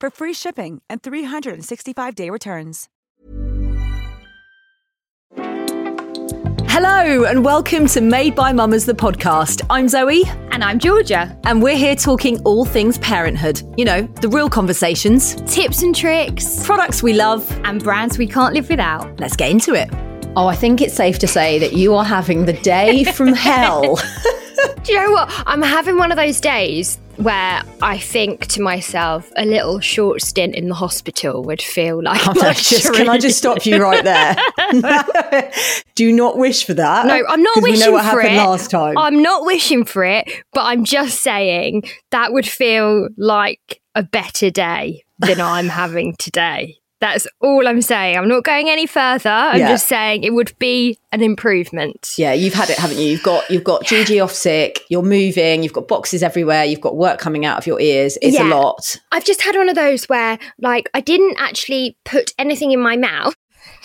[0.00, 2.88] for free shipping and 365-day returns.
[6.68, 9.60] Hello and welcome to Made by Mammas the podcast.
[9.68, 11.36] I'm Zoe And I'm Georgia.
[11.44, 13.60] and we're here talking all things parenthood.
[13.76, 17.50] You know, the real conversations, Tips and tricks products we love.
[17.64, 19.18] and brands we can't live without.
[19.20, 19.90] Let's get into it.
[20.36, 23.96] Oh, I think it's safe to say that you are having the day from hell.
[24.84, 25.30] Do you know what?
[25.46, 30.54] I'm having one of those days where I think to myself, a little short stint
[30.54, 32.26] in the hospital would feel like.
[32.26, 34.36] Oh, no, just, can I just stop you right there?
[35.94, 37.06] Do not wish for that.
[37.06, 38.38] No, I'm not wishing We know what for happened it.
[38.38, 38.96] last time.
[38.98, 44.50] I'm not wishing for it, but I'm just saying that would feel like a better
[44.50, 46.79] day than I'm having today.
[47.00, 48.18] That's all I'm saying.
[48.18, 49.30] I'm not going any further.
[49.30, 49.68] I'm Yeah.
[49.70, 52.14] just saying it would be an improvement.
[52.18, 53.06] yeah, you've had it, haven't you?
[53.06, 54.80] You've got you've got Gigi off sick.
[54.90, 55.62] You're moving.
[55.62, 56.64] You've got boxes everywhere.
[56.64, 58.18] You've got work coming out of your ears.
[58.20, 58.96] It's a lot.
[59.12, 62.96] I've just had one of those where, like, I didn't actually put anything in my
[62.96, 63.34] mouth,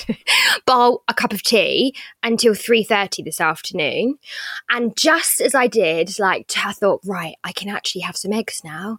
[0.66, 4.18] bowl a cup of tea until three thirty this afternoon,
[4.70, 8.62] and just as I did, like, I thought, right, I can actually have some eggs
[8.64, 8.98] now.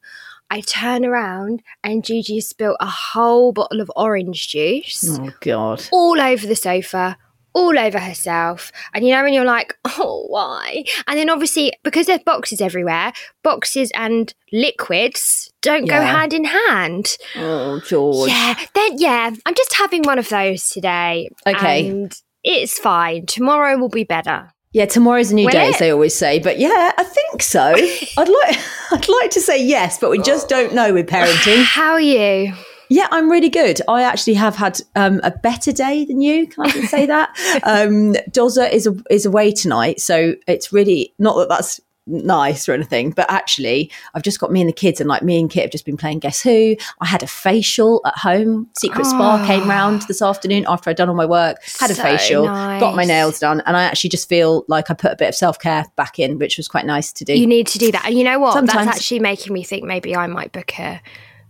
[0.50, 5.84] I turn around and Gigi spilt a whole bottle of orange juice Oh God.
[5.92, 7.16] all over the sofa,
[7.52, 8.70] all over herself.
[8.94, 10.84] And you know, when you're like, oh, why?
[11.06, 13.12] And then obviously, because there's boxes everywhere,
[13.42, 17.16] boxes and liquids don't go hand in hand.
[17.36, 18.30] Oh George.
[18.30, 21.28] Yeah, then, yeah, I'm just having one of those today.
[21.46, 21.88] Okay.
[21.88, 22.14] And
[22.44, 23.26] it's fine.
[23.26, 24.52] Tomorrow will be better.
[24.76, 26.38] Yeah, tomorrow's a new day, as they always say.
[26.38, 27.62] But yeah, I think so.
[28.18, 28.58] I'd like
[28.92, 31.62] I'd like to say yes, but we just don't know with parenting.
[31.64, 32.52] How are you?
[32.90, 33.80] Yeah, I'm really good.
[33.88, 36.46] I actually have had um, a better day than you.
[36.48, 37.30] Can I say that?
[37.62, 42.72] um, Doza is a, is away tonight, so it's really not that that's nice or
[42.72, 45.62] anything, but actually, I've just got me and the kids, and like me and Kit
[45.64, 46.76] have just been playing Guess Who.
[47.00, 48.68] I had a facial at home.
[48.78, 49.46] Secret Spa ah.
[49.46, 51.62] came round this afternoon after I'd done all my work.
[51.78, 54.94] Had a So facial, got my nails done, and I actually just feel like I
[54.94, 57.38] put a bit of self care back in, which was quite nice to do.
[57.38, 58.04] You need to do that.
[58.06, 58.54] And you know what?
[58.54, 61.00] Sometimes- That's actually making me think maybe I might book a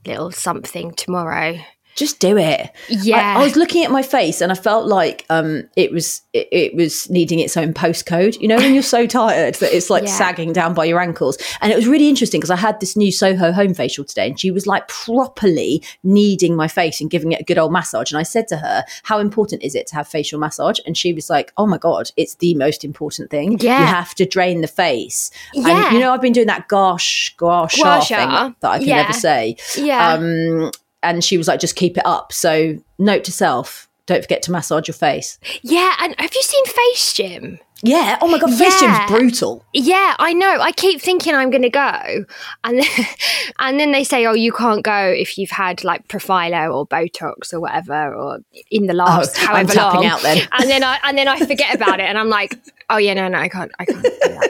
[0.07, 1.59] little something tomorrow.
[1.97, 2.71] Just do it.
[2.89, 3.37] Yeah.
[3.37, 6.47] I, I was looking at my face and I felt like um, it was it,
[6.53, 8.39] it was needing its own postcode.
[8.41, 10.11] You know, when you're so tired that it's like Yeah.
[10.11, 11.39] sagging down by your ankles.
[11.63, 14.39] And it was really interesting because I had this new Soho home facial today, and
[14.39, 18.13] she was like properly kneading my face and giving it a good old massage.
[18.13, 21.13] And I said to her, "How important is it to have facial massage?" And she
[21.15, 23.59] was like, "Oh my god, it's the most important thing.
[23.59, 23.81] Yeah.
[23.81, 25.87] you have to drain the face." Yeah.
[25.87, 28.97] And you know, I've been doing that gosh, gosh, thing that I can Yeah.
[29.03, 29.57] never say.
[29.77, 30.13] Yeah.
[30.13, 30.71] Um,
[31.03, 32.33] and she was like, just keep it up.
[32.33, 35.39] So, note to self, don't forget to massage your face.
[35.63, 37.59] Yeah, and have you seen Face Gym?
[37.83, 38.17] Yeah.
[38.23, 39.07] Oh my God, face Yeah.
[39.07, 39.63] gym's brutal.
[39.75, 40.61] Yeah, I know.
[40.61, 42.25] I keep thinking I'm going to go,
[42.65, 43.07] and then,
[43.59, 47.53] and then they say, "Oh, you can't go if you've had like Profhilo or Botox
[47.53, 48.39] or whatever, or
[48.71, 50.49] in the oh, last Oh, I'm however tapping long." out then.
[50.53, 52.59] and then I and then I forget about it, and I'm like,
[52.89, 54.49] "Oh yeah, no, no, I can't, I can't do that.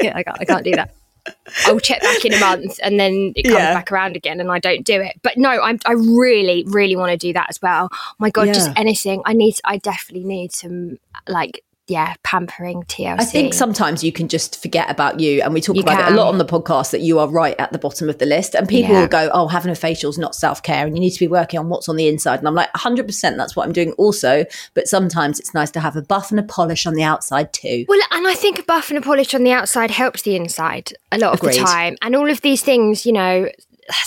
[0.00, 0.92] Then I can't, I can't do that."
[1.66, 3.74] I'll check back in a month, and then it comes Yeah.
[3.74, 5.20] back around again, and I don't do it.
[5.22, 7.88] But no, I'm, I really, really want to do that as well.
[7.92, 9.22] Oh my God, just anything.
[9.24, 9.56] I need.
[9.64, 10.98] I definitely need some
[11.28, 13.20] like yeah, pampering TLC.
[13.20, 15.42] I think sometimes you can just forget about you.
[15.42, 17.54] And we talk You about it a lot on the podcast that you are right
[17.58, 18.54] at the bottom of the list.
[18.54, 19.00] And people Yeah.
[19.02, 21.28] will go, oh, having a facial is not self care and you need to be
[21.28, 22.38] working on what's on the inside.
[22.38, 24.46] And I'm like, 100% that's what I'm doing also.
[24.72, 27.84] But sometimes it's nice to have a buff and a polish on the outside too.
[27.86, 30.92] Well, and I think a buff and a polish on the outside helps the inside
[31.12, 31.56] a lot of Agreed.
[31.60, 31.96] the time.
[32.00, 33.48] And all of these things, you know,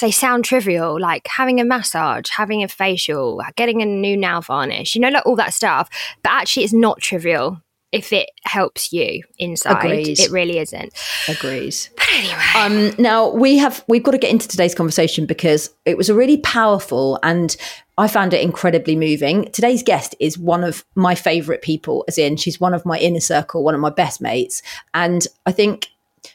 [0.01, 4.95] they sound trivial, like having a massage, having a facial, getting a new nail varnish,
[4.95, 5.87] you know, like all that stuff.
[6.23, 7.61] But actually, it's not trivial.
[7.91, 9.85] If it helps you inside.
[9.85, 10.19] Agreed.
[10.19, 10.93] It really isn't.
[11.27, 11.89] Agrees.
[11.95, 12.41] But anyway.
[12.55, 16.13] Um, now we have we've got to get into today's conversation because it was a
[16.13, 17.55] really powerful and
[17.97, 19.51] I found it incredibly moving.
[19.51, 23.19] Today's guest is one of my favorite people, as in she's one of my inner
[23.19, 24.61] circle, one of my best mates,
[24.93, 25.89] and I think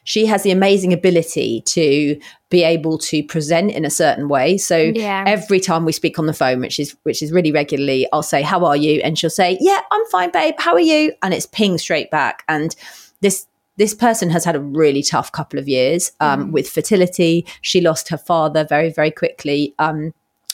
[0.04, 2.18] she has the amazing ability to
[2.50, 4.58] be able to present in a certain way.
[4.58, 5.24] So Yeah.
[5.26, 8.42] every time we speak on the phone, which is which is really regularly, I'll say,
[8.42, 10.54] "How are you?" and she'll say, "Yeah, I'm fine, babe.
[10.58, 12.44] How are you?" and it's ping straight back.
[12.48, 12.74] And
[13.20, 13.46] this
[13.78, 17.46] this person has had a really tough couple of years um, with fertility.
[17.62, 19.74] She lost her father very very quickly.
[19.78, 20.12] Um,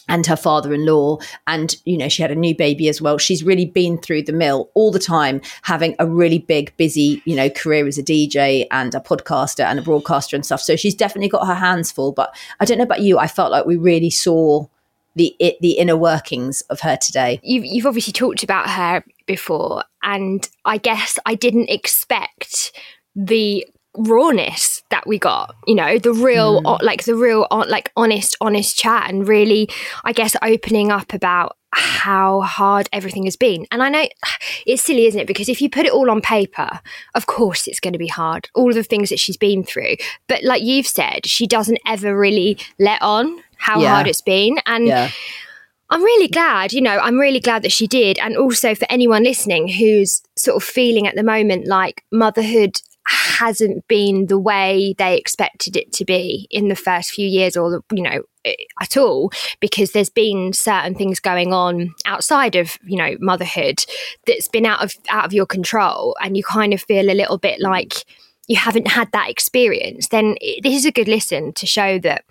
[0.09, 3.19] and her father-in-law and you know she had a new baby as well.
[3.19, 7.37] She's really been through the mill all the time having a really big busy you
[7.37, 10.61] know career as a dj and a podcaster and a broadcaster and stuff.
[10.61, 13.51] So she's definitely got her hands full but i don't know about you i felt
[13.51, 14.67] like we really saw
[15.19, 17.41] the it, the inner workings of her today.
[17.43, 22.73] You've, you've obviously talked about her before, and I guess I didn't expect
[23.15, 23.67] the
[23.97, 26.67] rawness that we got you know the real mm.
[26.67, 29.69] o- like the real like honest honest chat and really
[30.05, 33.67] i guess opening up about how hard everything has been.
[33.71, 34.07] And i know
[34.67, 35.27] it's silly isn't it?
[35.27, 36.81] Because if you put it all on paper
[37.15, 39.97] of course it's going to be hard all of the things that she's been through.
[40.29, 43.95] But like you've said she doesn't ever really let on how Yeah.
[43.95, 44.59] hard it's been.
[44.67, 45.11] And yeah.
[45.91, 48.19] I'm really glad, you know, I'm really glad that she did.
[48.19, 53.87] And also for anyone listening who's sort of feeling at the moment like motherhood hasn't
[53.89, 58.03] been the way they expected it to be in the first few years or, you
[58.03, 63.17] know, eh, at all, because there's been certain things going on outside of, you know,
[63.21, 63.85] motherhood
[64.27, 67.39] that's been out of out of your control and you kind of feel a little
[67.39, 67.95] bit like
[68.47, 72.25] you haven't had that experience, then i- this is a good listen to show that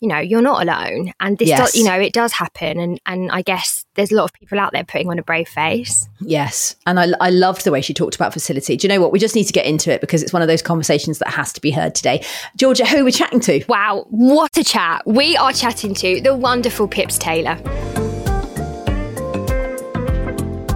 [0.00, 1.58] you know you're not alone and this Yes.
[1.58, 4.58] does you know it does happen and and i guess there's a lot of people
[4.58, 6.76] out there putting on a brave face Yes.
[6.86, 8.76] And I, I loved the way she talked about facility.
[8.76, 9.10] Do you know what?
[9.10, 11.50] We just need to get into it because it's one of those conversations that has
[11.54, 12.22] to be heard today.
[12.56, 13.64] Georgia, who are we chatting to?
[13.68, 17.58] wow what a chat we are chatting to the wonderful pips taylor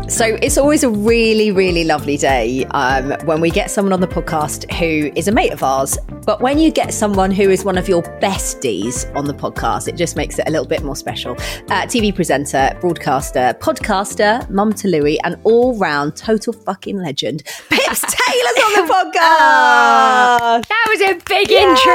[0.09, 4.07] So it's always a really, really lovely day um, when we get someone on the
[4.07, 5.99] podcast who is a mate of ours.
[6.27, 9.97] But when you get someone who is one of your besties on the podcast, it
[9.97, 11.33] just makes it a little bit more special.
[11.69, 17.43] Uh, TV presenter, broadcaster, podcaster, mum to Louis, and all round total fucking legend.
[17.69, 20.67] Pips Taylor's on the podcast.
[20.69, 21.95] that was a big intro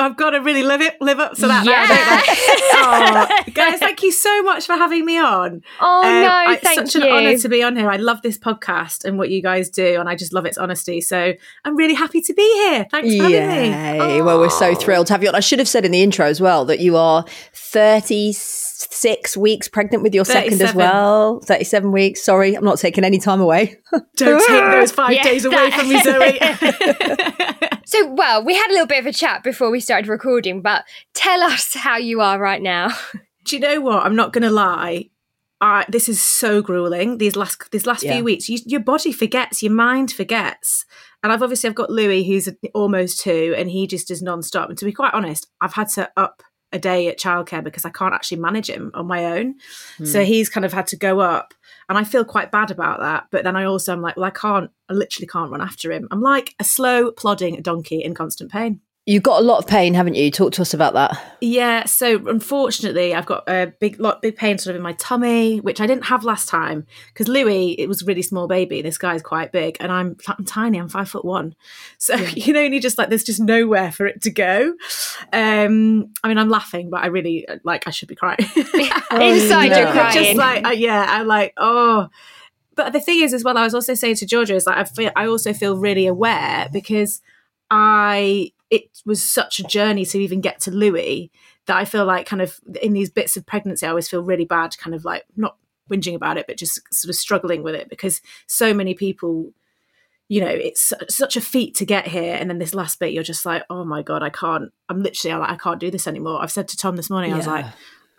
[0.00, 1.66] I've got to really live it, live up to that.
[1.66, 1.86] Yeah.
[1.86, 5.62] don't oh, guys, thank you so much for having me on.
[5.80, 7.90] oh Um, no I- it's thank such you an honour to be on here.
[7.90, 11.02] I love this podcast and what you guys do, and I just love its honesty.
[11.02, 11.34] So
[11.66, 12.69] I'm really happy to be here.
[12.90, 13.32] Thanks for having me.
[13.32, 14.22] Yay.
[14.22, 14.74] Well, we're so oh.
[14.74, 15.34] thrilled to have you on.
[15.34, 20.02] I should have said in the intro as well that you are 36 weeks pregnant
[20.02, 21.40] with your second as well.
[21.40, 22.22] 37 weeks.
[22.22, 23.76] Sorry, I'm not taking any time away.
[24.16, 27.78] Don't take those five Yeah, days away that- from me, Zoe.
[27.86, 30.84] so well we had a little bit of a chat before we started recording but
[31.12, 32.88] tell us how you are right now
[33.44, 34.04] do you know what?
[34.04, 35.10] I'm not going to lie.
[35.60, 37.18] I, this is so grueling.
[37.18, 38.14] These last these last Yeah.
[38.14, 40.86] few weeks, you, your body forgets, your mind forgets.
[41.22, 44.68] And I've obviously I've got Louis, who's almost two, and he just is non-stop.
[44.68, 47.90] And to be quite honest, I've had to up a day at childcare because I
[47.90, 49.56] can't actually manage him on my own.
[50.04, 50.26] So hmm.
[50.26, 51.52] he's kind of had to go up,
[51.88, 53.26] and I feel quite bad about that.
[53.30, 56.08] But then I also am like, well, I can't, I literally can't run after him.
[56.10, 58.80] I'm like a slow plodding donkey in constant pain.
[59.10, 60.30] You've got a lot of pain, haven't you?
[60.30, 61.20] Talk to us about that.
[61.40, 65.58] Yeah, so unfortunately, I've got a big lot, big pain sort of in my tummy,
[65.58, 68.82] which I didn't have last time because Louis, it was a really small baby.
[68.82, 70.78] This guy's quite big, and I'm, I'm tiny.
[70.78, 71.56] I'm five foot one,
[71.98, 74.74] so you know, and you just like there's just nowhere for it to go.
[75.32, 78.38] Um, I mean, I'm laughing, but I really like I should be crying.
[78.54, 82.10] inside you're crying just like uh, yeah, I'm like oh.
[82.76, 84.84] But the thing is, as well, I was also saying to Georgia is like I
[84.84, 87.20] feel I also feel really aware because
[87.72, 91.30] I it was such a journey to even get to Louis
[91.66, 94.44] that I feel like kind of in these bits of pregnancy, I always feel really
[94.44, 95.56] bad, kind of like not
[95.90, 99.52] whinging about it, but just sort of struggling with it because so many people,
[100.28, 102.34] you know, it's such a feat to get here.
[102.34, 105.32] And then this last bit, you're just like, oh my God, I can't, I'm literally,
[105.34, 106.40] I'm like, I can't do this anymore.
[106.40, 107.66] I've said to Tom this morning, I was like,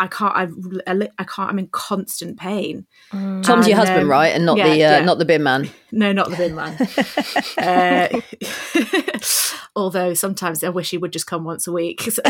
[0.02, 0.48] I can't, I,
[0.88, 2.88] I, li- I can't, I'm in constant pain.
[3.12, 4.30] Tom's your husband, um, right?
[4.30, 5.00] And not yeah, the uh, yeah.
[5.02, 5.70] not the bin man.
[5.92, 6.76] No, not the bin man.
[7.60, 8.22] uh,
[9.76, 12.02] although sometimes I wish he would just come once a week.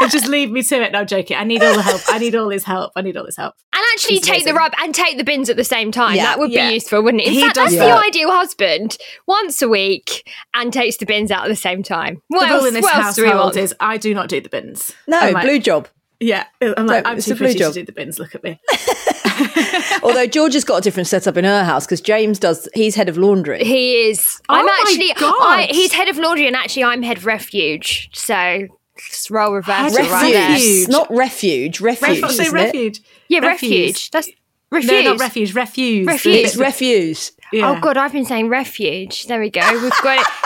[0.00, 0.92] and just leave me to it.
[0.92, 1.36] No, I'm joking.
[1.36, 2.00] I need all the help.
[2.08, 2.92] I need all his help.
[2.96, 3.54] I need all his help.
[3.74, 6.16] And actually He's take the rub and take the bins at the same time.
[6.16, 6.68] Yeah, that would yeah.
[6.68, 7.26] be useful, wouldn't it?
[7.26, 8.00] In He fact, does that's that.
[8.00, 8.96] the ideal husband.
[9.26, 12.22] Once a week and takes the bins out at the same time.
[12.28, 14.48] What the rule in this what else do household is I do not do the
[14.48, 14.94] bins.
[15.06, 15.88] No, I'm like, blue job.
[16.20, 17.74] Yeah, I'm like, No, I'm it's too a blue pretty job.
[17.74, 18.18] to do the bins.
[18.18, 18.58] Look at me.
[20.02, 22.68] Although George has got a different setup in her house because James does.
[22.74, 23.64] He's head of laundry.
[23.64, 24.40] He is.
[24.48, 25.12] Oh I'm my actually.
[25.16, 28.10] I, he's head of laundry, and actually, I'm head of refuge.
[28.14, 28.68] So
[29.10, 30.88] just role reversal Head of right refuge.
[30.88, 31.80] not refuge.
[31.80, 32.08] Refuge.
[32.22, 32.30] Refuge.
[32.30, 32.62] Say isn't it?
[32.62, 33.00] refuge.
[33.28, 33.72] Yeah, Refuse.
[33.72, 34.10] refuge.
[34.12, 34.28] That's
[34.70, 34.90] refuse.
[35.04, 35.54] No, not refuge.
[35.54, 36.06] Refuse.
[36.06, 36.36] Refuse.
[36.46, 37.32] It's refuse.
[37.52, 37.70] Yeah.
[37.76, 39.26] Oh god, I've been saying refuge.
[39.26, 39.60] There we go.
[39.82, 40.26] We've got it.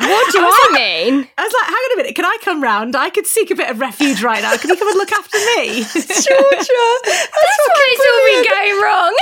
[0.00, 1.28] what do I mean?
[1.38, 2.96] I was like, hang on a minute, can I come round?
[2.96, 4.56] I could seek a bit of refuge right now.
[4.56, 5.82] Can you come and look after me?
[5.92, 6.82] Georgia.
[7.04, 9.16] That's why it's all been going wrong.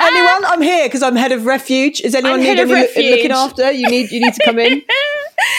[0.00, 0.44] Anyone?
[0.46, 2.00] I'm here because I'm head of refuge.
[2.00, 3.10] Is anyone I'm need any loo- refuge.
[3.16, 3.70] looking after?
[3.70, 4.10] You need.
[4.10, 4.82] You need to come in.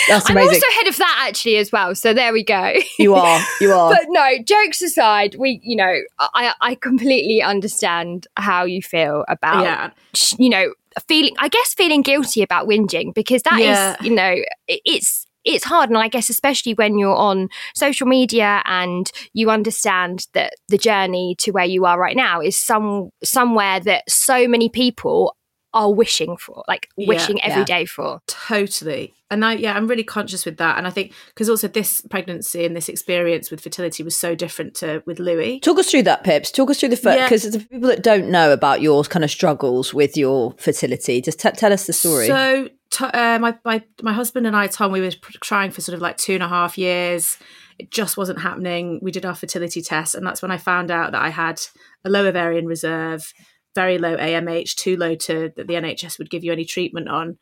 [0.07, 0.49] That's amazing.
[0.49, 1.93] I'm also head of that actually as well.
[1.95, 2.73] So there we go.
[2.99, 3.41] you are.
[3.61, 3.91] You are.
[3.91, 9.63] but no, jokes aside, we, you know, I, I completely understand how you feel about,
[9.63, 9.89] Yeah.
[10.37, 10.73] you know,
[11.07, 13.95] feeling, I guess, feeling guilty about whinging because that is, Yeah.
[14.01, 14.35] you know,
[14.67, 15.89] it's, it's hard.
[15.89, 21.35] And I guess, especially when you're on social media and you understand that the journey
[21.39, 25.35] to where you are right now is some, somewhere that so many people
[25.73, 27.07] are wishing for, like Yeah.
[27.07, 27.65] wishing every Yeah.
[27.65, 28.21] day for.
[28.27, 29.13] Totally.
[29.31, 30.77] And I, yeah, I'm really conscious with that.
[30.77, 34.75] And I think because also this pregnancy and this experience with fertility was so different
[34.75, 35.59] to with Louis.
[35.61, 36.51] Talk us through that, Pips.
[36.51, 37.25] Talk us through the first Yeah.
[37.25, 41.39] because the people that don't know about your kind of struggles with your fertility, just
[41.39, 42.27] t- tell us the story.
[42.27, 45.11] So, t- uh, my, my my husband and I, Tom, we were
[45.41, 47.37] trying for sort of like two and a half years.
[47.79, 48.99] It just wasn't happening.
[49.01, 51.59] We did our fertility test, and that's when I found out that I had
[52.05, 53.33] a low ovarian reserve,
[53.75, 57.37] very low AMH, too low to that the NHS would give you any treatment on.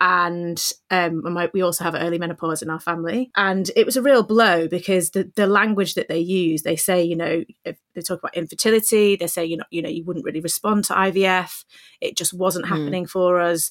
[0.00, 1.22] And um,
[1.54, 5.10] we also have early menopause in our family, and it was a real blow because
[5.10, 9.14] the the language that they use, they say, you know, if they talk about infertility,
[9.14, 11.64] they say, you know, you know, you wouldn't really respond to IVF.
[12.00, 13.70] It just wasn't happening for us.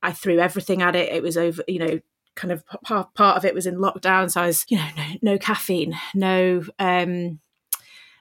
[0.00, 1.12] I threw everything at it.
[1.12, 2.00] It was over, you know,
[2.36, 5.04] kind of part part of it was in lockdown, so I was, you know, no,
[5.22, 7.40] no caffeine, no, um,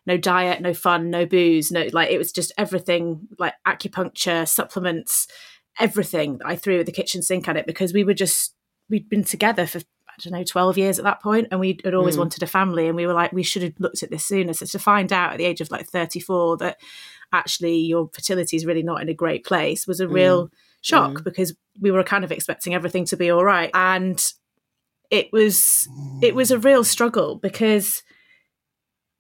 [0.06, 5.28] no diet, no fun, no booze, no like it was just everything like acupuncture, supplements,
[5.80, 8.56] everything that I threw at the kitchen sink at it because we were just
[8.90, 11.96] we'd been together for I don't know twelve years at that point, and we had
[11.96, 12.22] always hmm.
[12.22, 14.54] wanted a family, and we were like we should have looked at this sooner.
[14.54, 16.78] So to find out at the age of like thirty four that
[17.32, 20.14] actually your fertility is really not in a great place was a hmm.
[20.14, 20.50] real
[20.82, 21.24] shock hmm.
[21.24, 23.72] because we were kind of expecting everything to be all right.
[23.74, 24.24] And
[25.10, 25.88] it was
[26.22, 28.04] it was a real struggle because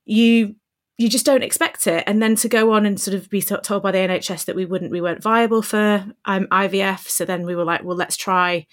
[0.06, 0.56] you
[0.98, 2.04] you just don't expect it.
[2.06, 4.66] And then to go on and sort of be told by the NHS that we
[4.66, 8.68] wouldn't we weren't viable for um, IVF so then we were like well let's try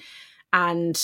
[0.53, 1.01] and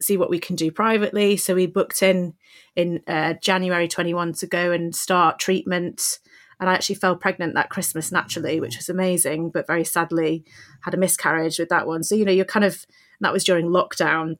[0.00, 1.36] see what we can do privately.
[1.36, 2.34] So we booked in
[2.74, 6.18] in uh, January 21 to go and start treatment.
[6.58, 10.44] And I actually fell pregnant that Christmas naturally which was amazing but very sadly
[10.82, 12.02] had a miscarriage with that one.
[12.02, 12.84] So you know you're kind of
[13.20, 14.36] that was during lockdown.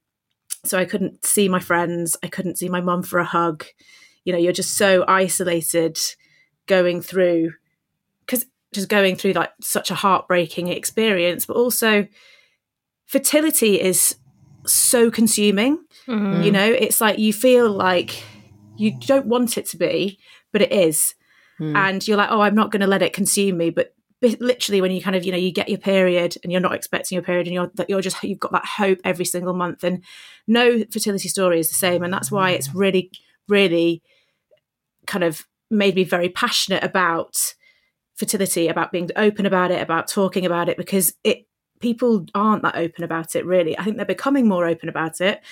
[0.64, 2.16] So I couldn't see my friends.
[2.22, 3.64] I couldn't see my mum for a hug
[4.24, 5.98] you know you're just so isolated
[6.66, 7.52] going through
[8.24, 12.06] because just going through like such a heartbreaking experience but also
[13.06, 14.16] fertility is
[14.66, 16.44] so consuming Mm.
[16.44, 16.64] you know?
[16.66, 18.24] It's like you feel like
[18.76, 20.18] you don't want it to be
[20.50, 21.14] but it is.
[21.60, 23.94] And you're like oh i'm not going to let it consume me but
[24.40, 27.14] literally when you kind of you know you get your period and you're not expecting
[27.14, 30.02] your period and you're that you're just you've got that hope every single month and
[30.48, 33.12] no fertility story is the same and that's why it's really
[33.48, 34.02] really
[35.06, 37.54] kind of made me very passionate about
[38.14, 41.46] fertility about being open about it about talking about it because it
[41.80, 43.76] people aren't that open about it really.
[43.78, 45.42] I think they're becoming more open about it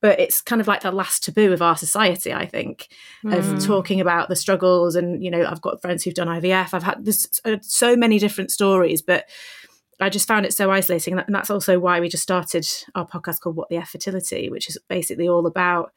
[0.00, 2.88] but it's kind of like the last taboo of our society i think
[3.26, 6.82] of talking about the struggles and you know i've got friends who've done ivf i've
[6.82, 9.28] had this uh, so many different stories but
[10.00, 13.40] i just found it so isolating and that's also why we just started our podcast
[13.40, 15.92] called what the F fertility which is basically all about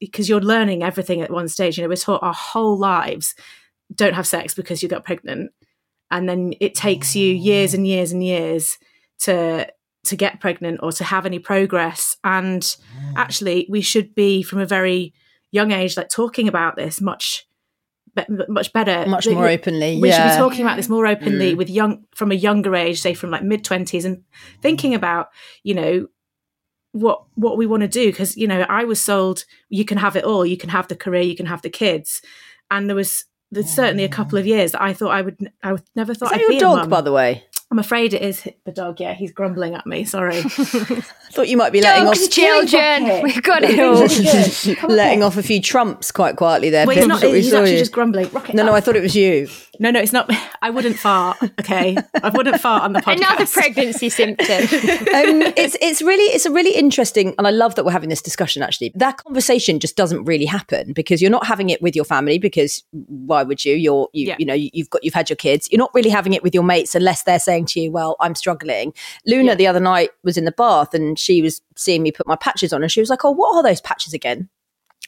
[0.00, 3.34] because you're learning everything at one stage you know we're taught our whole lives
[3.94, 5.50] don't have sex because you got pregnant
[6.10, 8.78] and then it takes you years and years and years
[9.20, 9.66] to
[10.04, 12.76] to get pregnant or to have any progress and
[13.16, 15.12] actually we should be from a very
[15.50, 17.46] young age like talking about this much
[18.14, 20.00] be- much better Much more you- openly.
[20.00, 21.56] we should be talking about this more openly Mm.
[21.56, 24.22] with young from a younger age say from like mid 20s and
[24.62, 25.28] thinking about
[25.62, 26.06] you know
[26.92, 30.16] what what we want to do because you know i was sold you can have
[30.16, 32.22] it all you can have the career you can have the kids
[32.70, 35.72] and there was there's certainly a couple of years that i thought i would i
[35.72, 37.44] would never thought i'd be your dog, by the way?
[37.70, 40.42] i'm afraid it is the dog yeah he's grumbling at me sorry
[41.28, 44.88] I thought you might be letting Dogs, off children, we've got it all.
[44.88, 46.86] letting off a few trumps quite quietly there.
[46.86, 47.78] well he's not he's actually you.
[47.78, 48.72] just grumbling Rocket No, no.
[48.72, 49.46] I thought it was you.
[49.80, 50.30] No, no, it's not.
[50.60, 51.38] I wouldn't fart.
[51.60, 53.16] Okay, I wouldn't fart on the podcast.
[53.18, 54.46] Another pregnancy symptom.
[54.48, 58.22] um, it's it's really it's a really interesting, and I love that we're having this
[58.22, 58.62] discussion.
[58.62, 62.38] Actually, that conversation just doesn't really happen because you're not having it with your family.
[62.38, 63.74] Because why would you?
[63.74, 64.36] You're you Yeah.
[64.38, 65.68] you know you've got you've had your kids.
[65.70, 68.34] You're not really having it with your mates unless they're saying to you, "Well, I'm
[68.34, 68.92] struggling."
[69.26, 72.36] Luna the other night was in the bath and she was seeing me put my
[72.36, 74.48] patches on, and she was like, "Oh, what are those patches again?"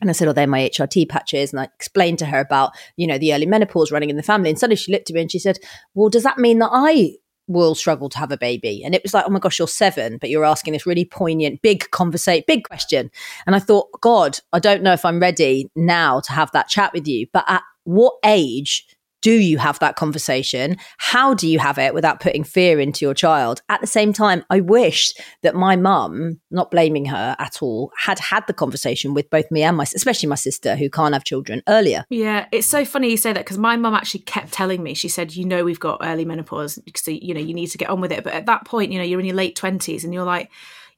[0.01, 1.53] And I said, Oh, they're my HRT patches.
[1.53, 4.51] And I explained to her about, you know, the early menopause running in the family.
[4.51, 5.59] And suddenly she looked at me and she said,
[5.95, 7.17] Well, does that mean that I
[7.47, 8.83] will struggle to have a baby?
[8.85, 11.63] And it was like, Oh my gosh, you're seven, but you're asking this really poignant,
[11.63, 13.11] big conversation, big question.
[13.47, 16.93] And I thought, God, I don't know if I'm ready now to have that chat
[16.93, 17.27] with you.
[17.33, 18.87] But at what age
[19.23, 20.77] do you have that conversation?
[20.99, 23.63] How do you have it without putting fear into your child?
[23.69, 25.13] At the same time, I wish
[25.43, 29.63] that my mum, not blaming her at all, had had the conversation with both me
[29.63, 32.05] and my, especially my sister who can't have children earlier.
[32.11, 34.95] Yeah, it's so funny you say that because my mum actually kept telling me.
[34.95, 37.91] She said, "You know, we've got early menopause, so you know you need to get
[37.91, 40.15] on with it." But at that point, you know, you're in your late twenties, and
[40.15, 40.51] you're like,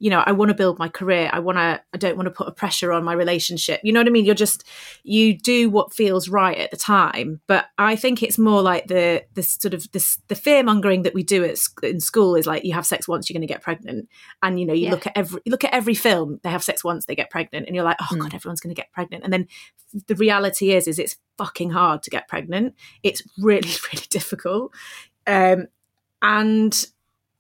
[0.03, 1.31] you know, I want to build my career.
[1.33, 1.81] I want to.
[1.95, 3.81] I don't want to put a pressure on my relationship.
[3.85, 4.25] You know what I mean?
[4.25, 4.65] You're just
[5.05, 7.41] you do what feels right at the time.
[7.47, 11.15] But I think it's more like the the sort of this the fear mongering that
[11.15, 13.63] we do at in school is like you have sex once, you're going to get
[13.63, 14.09] pregnant,
[14.43, 14.91] and you know you Yeah.
[14.91, 17.77] look at every look at every film they have sex once, they get pregnant, and
[17.77, 19.47] you're like, oh god, everyone's going to get pregnant, and then
[20.09, 22.75] the reality is is it's fucking hard to get pregnant.
[23.05, 24.73] It's really really difficult,
[25.29, 25.69] um,
[26.23, 26.87] and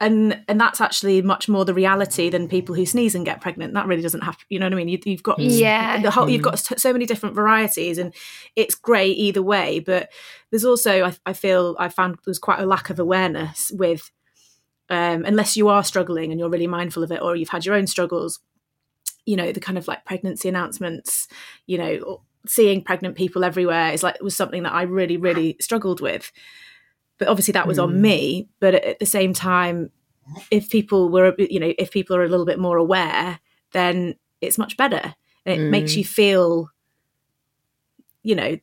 [0.02, 3.72] and and that's actually much more the reality than people who sneeze and get pregnant.
[3.72, 4.44] That really doesn't happen.
[4.50, 4.88] You know what I mean?
[4.88, 6.02] You, you've got Yeah.
[6.02, 6.28] the whole.
[6.28, 8.12] You've got so so many different varieties, and
[8.56, 9.78] it's great either way.
[9.78, 10.10] But
[10.50, 14.10] there's also I, I feel I found there's quite a lack of awareness with.
[14.90, 17.76] Um, unless you are struggling and you're really mindful of it, or you've had your
[17.76, 18.40] own struggles,
[19.24, 21.28] you know the kind of like pregnancy announcements,
[21.66, 26.00] you know, seeing pregnant people everywhere is like was something that I really really struggled
[26.02, 26.30] with
[27.18, 28.02] but obviously that was on hmm.
[28.02, 29.90] me but at, the same time
[30.50, 33.38] if people were you know if people are a little bit more aware
[33.72, 35.14] then it's much better
[35.44, 36.08] and it makes you hmm.
[36.08, 36.70] feel
[38.22, 38.56] you know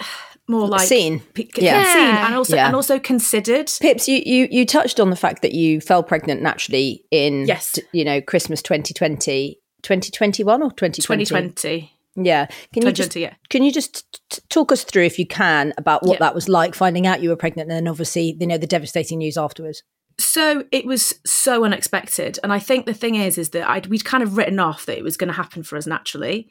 [0.48, 1.22] more like Seen.
[1.56, 1.84] Yeah.
[1.92, 2.66] seen and also Yeah.
[2.66, 6.42] and also considered Pips, you, you you touched on the fact that you fell pregnant
[6.42, 7.78] naturally in Yes.
[7.92, 11.24] you know Christmas 2020, 2021 or 2020?
[11.24, 12.46] 2020 Yeah.
[12.74, 15.72] Can you just yeah can you just t- t- talk us through if you can
[15.78, 16.18] about what Yeah.
[16.26, 19.18] that was like finding out you were pregnant and then obviously you know the devastating
[19.18, 19.82] news afterwards?
[20.20, 24.04] so it was so unexpected and i think the thing is is that I'd, we'd
[24.04, 26.50] kind of written off that it was going to happen for us naturally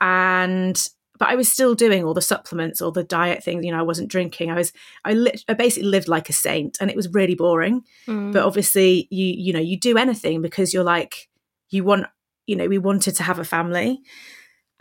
[0.00, 3.78] and but i was still doing all the supplements all the diet things you know
[3.78, 4.72] i wasn't drinking i was
[5.04, 8.32] i, lit, I basically lived like a saint and it was really boring Mm.
[8.32, 11.28] but obviously you you know you do anything because you're like
[11.70, 12.06] you want
[12.46, 14.00] you know we wanted to have a family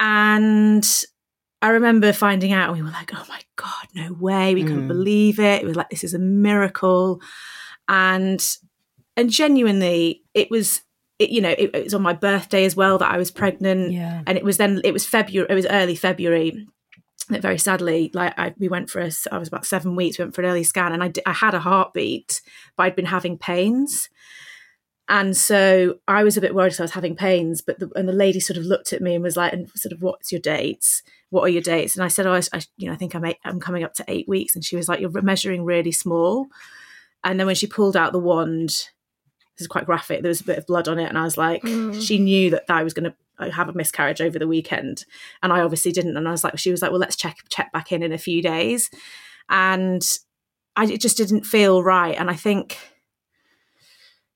[0.01, 1.03] and
[1.61, 4.85] i remember finding out and we were like oh my god no way we couldn't
[4.85, 4.87] Mm.
[4.89, 7.21] believe it it was like this is a miracle
[7.87, 8.43] and
[9.15, 10.81] and genuinely it was
[11.19, 13.91] it, you know it, it was on my birthday as well that i was pregnant
[13.91, 14.23] Yeah.
[14.25, 16.67] and it was then it was february it was early february
[17.29, 20.25] that very sadly like I, we went for a i was about seven weeks we
[20.25, 22.41] went for an early scan and I, I had a heartbeat
[22.75, 24.09] but i'd been having pains
[25.11, 28.07] and so i was a bit worried so i was having pains but the, and
[28.09, 30.41] the lady sort of looked at me and was like and sort of what's your
[30.41, 31.03] dates?
[31.29, 31.95] What are your dates?
[31.95, 33.93] And i said oh I, I you know i think i'm eight, i'm coming up
[33.95, 34.55] to eight weeks.
[34.55, 36.47] And she was like you're measuring really small.
[37.23, 40.45] And then when she pulled out the wand this is quite graphic there was a
[40.45, 42.01] bit of blood on it and i was like Mm.
[42.01, 45.05] she knew that i was going to have a miscarriage over the weekend.
[45.43, 46.15] And i obviously didn't.
[46.17, 48.17] And i was like she was like well let's check check back in in a
[48.17, 48.89] few days.
[49.49, 50.03] And
[50.77, 52.15] i it just didn't feel right.
[52.17, 52.77] And i think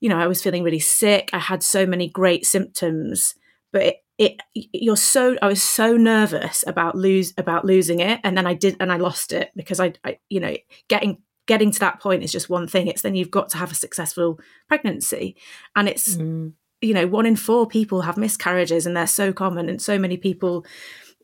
[0.00, 1.30] you know i was feeling really sick.
[1.32, 3.34] I had so many great symptoms
[3.72, 8.20] but it, it you're so i was so nervous about lose about losing it.
[8.24, 10.56] And then i did and i lost it because I, I you know
[10.88, 12.88] getting getting to that point is just one thing.
[12.88, 15.36] It's then you've got to have a successful pregnancy.
[15.74, 16.52] And it's mm.
[16.80, 20.16] you know one in four people have miscarriages and they're so common and so many
[20.16, 20.66] people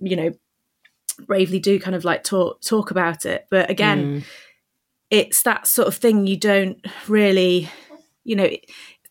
[0.00, 0.32] you know
[1.26, 3.46] bravely do kind of like talk talk about it.
[3.50, 4.24] But again mm.
[5.10, 7.68] it's that sort of thing you don't really
[8.24, 8.48] you know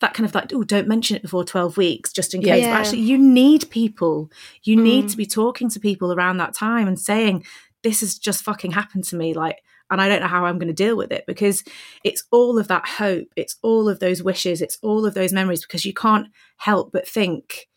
[0.00, 2.70] that kind of like oh don't mention it before 12 weeks just in case Yeah.
[2.72, 4.30] but actually you need people
[4.64, 5.10] you need Mm.
[5.10, 7.44] to be talking to people around that time and saying
[7.82, 9.58] this has just fucking happened to me like
[9.90, 11.62] and I don't know how I'm going to deal with it because
[12.02, 15.60] it's all of that hope, it's all of those wishes, it's all of those memories
[15.60, 17.68] because you can't help but think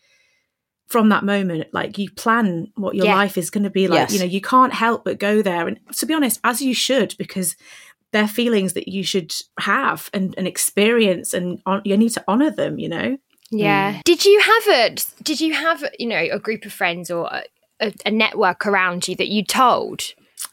[0.88, 3.16] from that moment like you plan what your Yeah.
[3.16, 4.14] life is going to be like Yes.
[4.14, 7.16] you know you can't help but go there and to be honest as you should
[7.18, 7.56] because
[8.16, 12.50] they're feelings that you should have and, and experience and on, you need to honor
[12.62, 13.18] them you know
[13.52, 13.94] Yeah.
[13.94, 14.04] Mm.
[14.12, 14.96] Did you have a
[15.30, 17.44] did you have you know a group of friends or a,
[17.86, 20.02] a, a network around you that you told?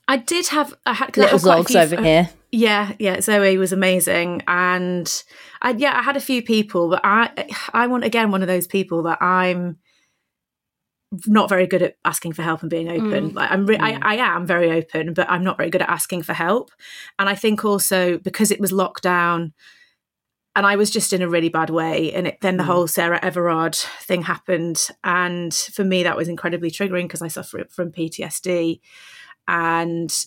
[0.08, 2.24] I did have I had, 'cause I Little had quite a zogs few- over here.
[2.66, 5.08] Yeah, yeah, Zoe was amazing, and
[5.62, 7.30] I, yeah, I had a few people, but I,
[7.72, 9.78] I want again one of those people that I'm
[11.26, 13.30] not very good at asking for help and being open.
[13.30, 13.34] Mm.
[13.34, 13.98] Like I'm, re- I, mm.
[14.02, 16.70] I am very open, but I'm not very good at asking for help.
[17.18, 19.52] And I think also because it was lockdown,
[20.54, 22.66] and I was just in a really bad way, and it, then the mm.
[22.66, 27.64] whole Sarah Everard thing happened, and for me that was incredibly triggering because I suffer
[27.70, 28.80] from PTSD,
[29.48, 30.26] and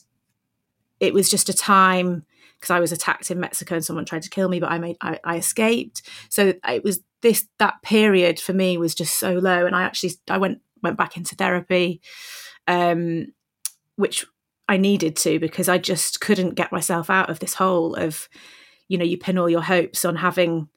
[1.00, 2.26] it was just a time
[2.60, 4.98] because I was attacked in Mexico and someone tried to kill me, but I made
[5.02, 6.02] I, I escaped.
[6.30, 10.14] So it was this that period for me was just so low, and I actually
[10.30, 12.02] I went went back into therapy,
[12.68, 13.28] um,
[13.98, 14.26] which
[14.70, 18.30] I needed to because I just couldn't get myself out of this hole of,
[18.88, 20.70] you know, you pin all your hopes on having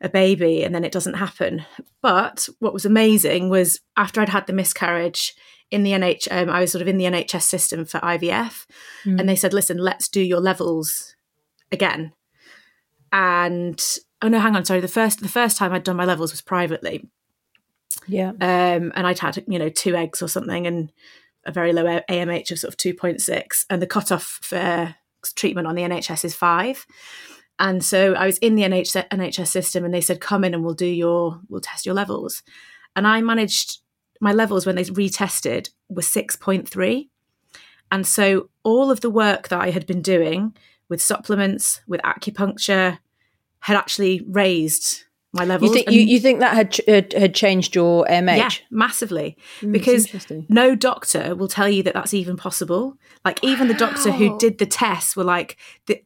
[0.00, 1.64] a baby and then it doesn't happen.
[2.00, 5.34] But what was amazing was after I'd had the miscarriage
[5.70, 8.66] in the NH, um, I was sort of in the NHS system for IVF,
[9.18, 11.16] and they said, "Listen, let's do your levels
[11.72, 12.12] again."
[13.10, 13.82] And
[14.20, 14.80] oh no, hang on, sorry.
[14.80, 17.08] The first the first time I'd done my levels was privately,
[18.06, 18.30] Yeah.
[18.30, 20.92] um, and I'd had you know two eggs or something and
[21.44, 24.94] a very low AMH of sort of two point six, and the cutoff for
[25.36, 26.86] treatment on the NHS is five.
[27.58, 30.64] And so I was in the NH- NHS system, and they said, "Come in and
[30.64, 32.42] we'll do your we'll test your levels."
[32.96, 33.78] And I managed
[34.20, 37.10] my levels when they retested were six point three,
[37.90, 40.56] and so all of the work that I had been doing
[40.88, 42.98] with supplements, with acupuncture,
[43.60, 45.70] had actually raised my levels.
[45.70, 48.36] You think you, you think that had had, had changed your MH?
[48.36, 49.36] yeah, massively.
[49.60, 52.98] Mm, because no doctor will tell you that that's even possible.
[53.24, 55.56] Like even the doctor who did the tests were like,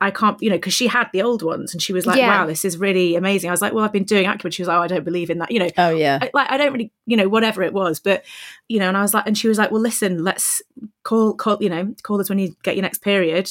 [0.00, 2.28] I can't, you know, because she had the old ones and she was like, Yeah.
[2.28, 3.50] wow, this is really amazing.
[3.50, 4.52] I was like, well, I've been doing acupuncture.
[4.52, 5.70] She was like, oh, I don't believe in that, you know.
[5.76, 6.18] Oh yeah.
[6.22, 8.22] I, like I don't really, you know, whatever it was, but
[8.68, 10.62] you know, and I was like, and she was like, well, listen, let's
[11.02, 13.50] call, call, you know, call us when you get your next period.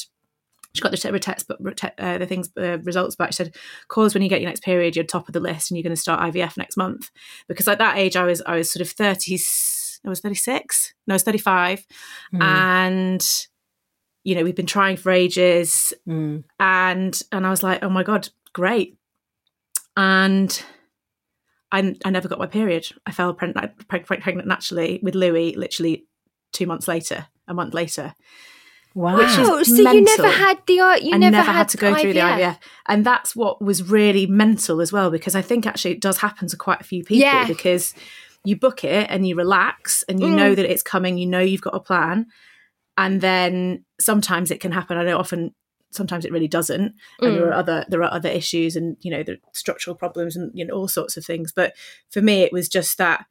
[0.75, 1.57] She got the te- text, but
[1.97, 3.31] uh, the things uh, results back.
[3.31, 3.55] She said,
[3.87, 4.95] "Call us when you get your next period.
[4.95, 7.09] You're top of the list, and you're going to start IVF next month."
[7.47, 9.39] Because at that age, I was I was sort of thirty.
[10.05, 10.93] I was thirty six.
[11.07, 11.85] No, I was thirty five,
[12.31, 12.41] Hmm.
[12.41, 13.27] and
[14.23, 16.43] you know we've been trying for ages, Mm.
[16.59, 18.97] and and I was like, "Oh my god, great!"
[19.97, 20.61] And
[21.71, 22.87] I I never got my period.
[23.05, 26.05] I fell pregnant, pregnant naturally with Louis literally
[26.51, 28.13] two months later, a month later.
[28.95, 29.17] Wow.
[29.17, 32.19] Which Oh, so you never had the you never, never, had, to go through the
[32.21, 32.57] IVF.
[32.87, 36.47] And that's what was really mental as well, because I think actually it does happen
[36.47, 37.45] to quite a few people Yeah.
[37.45, 37.93] because
[38.45, 40.35] you book it and you relax and you Mm.
[40.35, 42.27] know that it's coming, you know you've got a plan.
[42.97, 44.97] And then sometimes it can happen.
[44.97, 45.53] I know often
[45.91, 46.93] sometimes it really doesn't.
[47.19, 50.51] And there are other there are other issues and you know the structural problems and
[50.53, 51.51] you know all sorts of things.
[51.53, 51.73] But
[52.09, 53.25] for me it was just that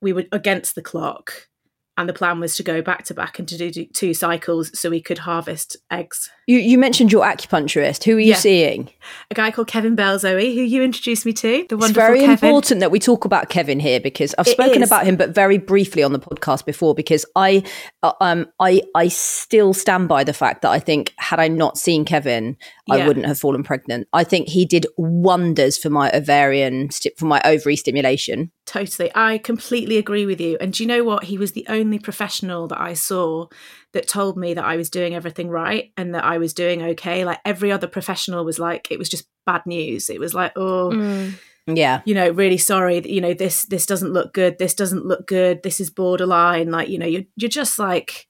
[0.00, 1.48] we were against the clock
[1.96, 4.90] and the plan was to go back to back and to do two cycles so
[4.90, 8.04] we could harvest eggs You you mentioned your acupuncturist.
[8.04, 8.36] Who are you Yeah.
[8.36, 8.90] seeing?
[9.30, 11.48] a guy called Kevin Bell Zoe, who you introduced me to.
[11.48, 12.32] The It's wonderful very Kevin.
[12.32, 14.88] important that we talk about Kevin here because I've It spoken is.
[14.88, 16.94] about him, but very briefly on the podcast before.
[16.94, 17.62] Because I,
[18.02, 21.78] uh, um, I, I still stand by the fact that I think had I not
[21.78, 22.56] seen Kevin,
[22.90, 24.06] I wouldn't have fallen pregnant.
[24.12, 28.50] I think he did wonders for my ovarian, for my ovary stimulation.
[28.66, 29.10] Totally.
[29.14, 30.56] I completely agree with you.
[30.60, 31.24] And do you know what?
[31.24, 33.46] He was the only professional that I saw
[33.92, 37.24] that told me that I was doing everything right and that I was doing okay.
[37.24, 40.08] Like every other professional was like, it was just bad news.
[40.08, 41.34] It was like, oh, Mm.
[41.66, 44.58] Yeah, you know, really sorry that, you know, this this doesn't look good.
[44.58, 45.62] This doesn't look good.
[45.62, 46.72] This is borderline.
[46.72, 48.26] Like, you know, you're you're just like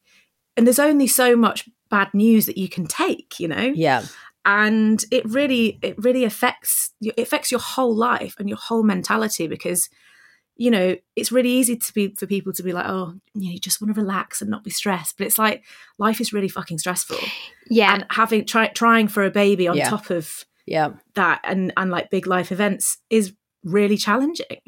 [0.55, 3.72] and there's only so much bad news that you can take, you know?
[3.75, 4.05] yeah,
[4.44, 9.46] and it really it really affects it affects your whole life and your whole mentality
[9.46, 9.88] because
[10.56, 13.52] you know it's really easy to be for people to be like oh you, know,
[13.52, 15.64] you just want to relax and not be stressed but it's like
[15.98, 17.18] life is really fucking stressful
[17.68, 17.94] Yeah.
[17.94, 19.88] and having try, trying for a baby on Yeah.
[19.88, 20.90] top of yeah.
[21.14, 23.32] that and and like big life events is
[23.64, 24.60] really challenging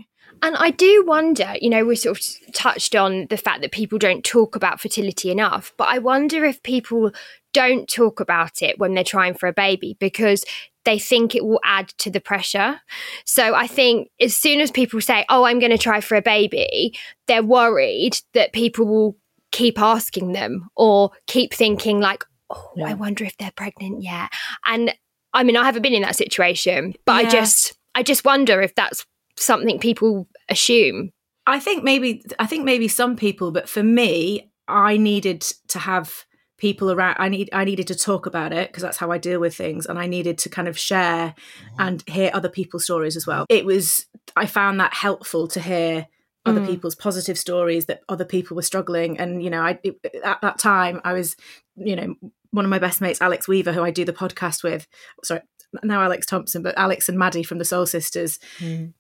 [0.43, 3.99] And I do wonder, you know, we sort of touched on the fact that people
[3.99, 7.13] don't talk about fertility enough, but I wonder if people
[7.53, 10.45] don't talk about it when they're trying for a baby because
[10.85, 12.81] they think it will add to the pressure.
[13.25, 16.23] So I think as soon as people say, oh, I'm going to try for a
[16.23, 19.17] baby, they're worried that people will
[19.53, 22.89] keep asking them or keep thinking, like, oh, Yeah.
[22.89, 24.31] I wonder if they're pregnant yet.
[24.65, 24.95] And
[25.33, 28.75] I mean, I haven't been in that situation, but I just, I just wonder if
[28.75, 31.11] that's something people assume.
[31.47, 36.25] I think maybe I think maybe some people, but for me, I needed to have
[36.67, 37.17] people around.
[37.19, 39.85] I need I needed to talk about it because that's how I deal with things,
[39.87, 41.35] and I needed to kind of share
[41.79, 43.45] and hear other people's stories as well.
[43.49, 44.07] It was
[44.43, 46.07] I found that helpful to hear
[46.47, 46.67] other Mm.
[46.73, 49.19] people's positive stories that other people were struggling.
[49.19, 49.95] And you know, I it,
[50.33, 51.37] at that time I was,
[51.77, 52.09] you know,
[52.51, 54.87] one of my best mates, Alex Weaver, who I do the podcast with.
[55.23, 55.41] Sorry,
[55.83, 58.39] now Alex Thompson, but Alex and Maddy from the Soul Sisters.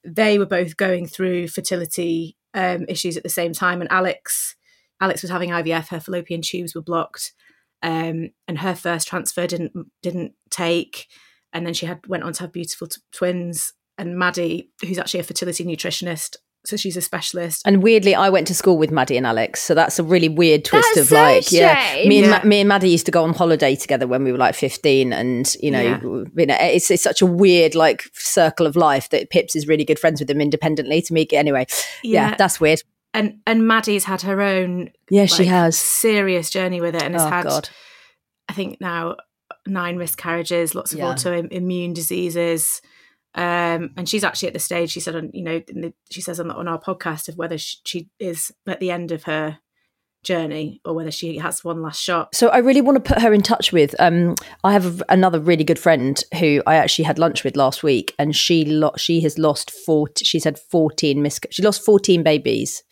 [0.04, 4.56] They were both going through fertility um, issues at the same time, and Alex,
[5.00, 5.88] Alex was having IVF.
[5.88, 7.32] Her fallopian tubes were blocked,
[7.84, 11.06] um, and her first transfer didn't didn't take.
[11.52, 13.72] And then she had went on to have beautiful t- twins.
[13.96, 16.34] And Maddy, who's actually a fertility nutritionist,
[16.66, 17.62] so she's a specialist.
[17.64, 20.64] And weirdly, I went to school with Maddy and Alex, so that's a really weird
[20.64, 22.02] twist That's of so like, yeah.
[22.08, 22.38] Me and Yeah.
[22.42, 25.12] Ma- me and Maddy used to go on holiday together when we were like fifteen,
[25.12, 26.00] and you know, Yeah.
[26.02, 29.84] you know, it's it's such a weird like circle of life that Pips is really
[29.84, 31.02] good friends with them independently.
[31.02, 31.66] To me, anyway,
[32.02, 32.34] yeah, Yeah.
[32.36, 32.82] that's weird.
[33.14, 35.78] And and Maddy's had her own Yeah, she has.
[35.78, 37.68] serious journey with it and has Oh had God,
[38.48, 39.16] I think now
[39.66, 41.14] nine miscarriages, lots of Yeah.
[41.14, 42.82] autoimmune diseases.
[43.36, 46.20] Um, and she's actually at the stage she said on you know in the, she
[46.20, 49.58] says on, on our podcast of whether she, she is at the end of her
[50.24, 52.34] journey or whether she has one last shot.
[52.34, 53.94] So I really want to put her in touch with.
[54.00, 54.34] Um,
[54.64, 58.14] I have a, another really good friend who I actually had lunch with last week,
[58.18, 60.08] and she lo- she has lost four.
[60.16, 61.38] She's had fourteen mis.
[61.50, 62.82] She lost fourteen babies,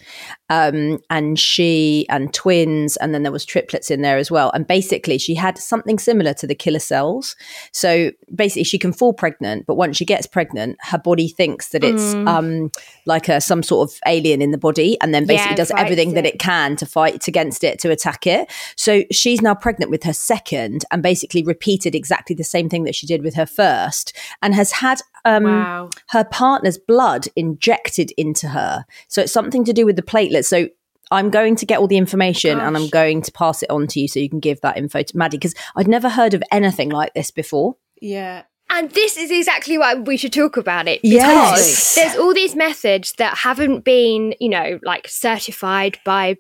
[0.51, 4.51] um, and she and twins, and then there was triplets in there as well.
[4.53, 7.35] And basically, she had something similar to the killer cells.
[7.73, 11.83] So basically, she can fall pregnant, but once she gets pregnant, her body thinks that
[11.83, 12.71] it's um,
[13.07, 16.15] like a, some sort of alien in the body, and then basically Yeah, does everything
[16.15, 16.35] that it.
[16.35, 18.51] it can to fight against it to attack it.
[18.77, 22.95] So she's now pregnant with her second, and basically repeated exactly the same thing that
[22.95, 25.91] she did with her first, and has had um, wow.
[26.09, 28.85] her partner's blood injected into her.
[29.09, 30.47] So it's something to do with the platelets.
[30.47, 30.69] So
[31.11, 34.01] I'm going to get all the information and I'm going to pass it on to
[34.01, 36.89] you so you can give that info to Maddy because I'd never heard of anything
[36.89, 37.77] like this before.
[38.01, 38.45] Yeah.
[38.75, 41.03] And this is exactly why we should talk about it.
[41.03, 41.95] Because Yes.
[41.95, 46.37] there's all these methods that haven't been, you know, like certified by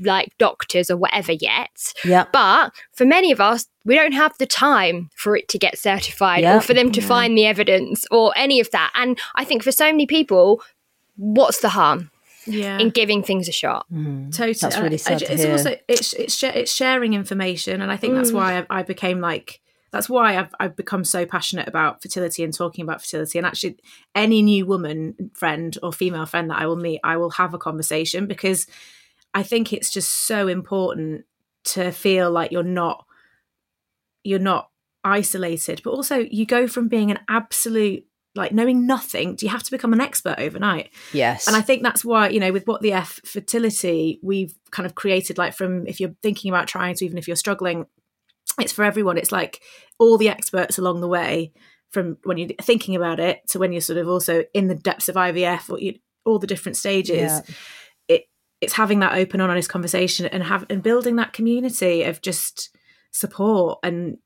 [0.00, 1.92] like doctors or whatever yet.
[2.04, 2.24] Yeah.
[2.32, 6.42] But for many of us, we don't have the time for it to get certified
[6.42, 6.56] Yeah.
[6.56, 8.90] or for them to find the evidence or any of that.
[8.96, 10.60] And I think for so many people,
[11.16, 12.10] what's the harm
[12.46, 12.78] Yeah.
[12.78, 13.86] in giving things a shot?
[13.90, 14.30] Hmm.
[14.30, 15.52] totally That's And really I- sad to it's hear.
[15.52, 18.34] also it's it's sh- it's sharing information and i think that's mm.
[18.34, 19.60] why I, I became like
[19.96, 23.78] that's why I've, I've become so passionate about fertility and talking about fertility and actually
[24.14, 27.58] any new woman friend or female friend that i will meet i will have a
[27.58, 28.66] conversation because
[29.32, 31.24] i think it's just so important
[31.64, 33.06] to feel like you're not
[34.22, 34.68] you're not
[35.02, 38.04] isolated but also you go from being an absolute
[38.34, 41.46] like knowing nothing do you have to become an expert overnight Yes.
[41.46, 44.94] and I think that's why, you know, with what the F fertility, we've kind of
[44.94, 47.86] created like from if you're thinking about trying to, even if you're struggling,
[48.60, 49.18] it's for everyone.
[49.18, 49.62] It's like
[49.98, 51.52] all the experts along the way
[51.90, 55.08] from when you're thinking about it to when you're sort of also in the depths
[55.08, 57.16] of IVF or you, all the different stages.
[57.18, 57.40] Yeah.
[58.08, 58.24] It
[58.60, 62.70] it's having that open, honest conversation and have and building that community of just
[63.12, 64.18] support and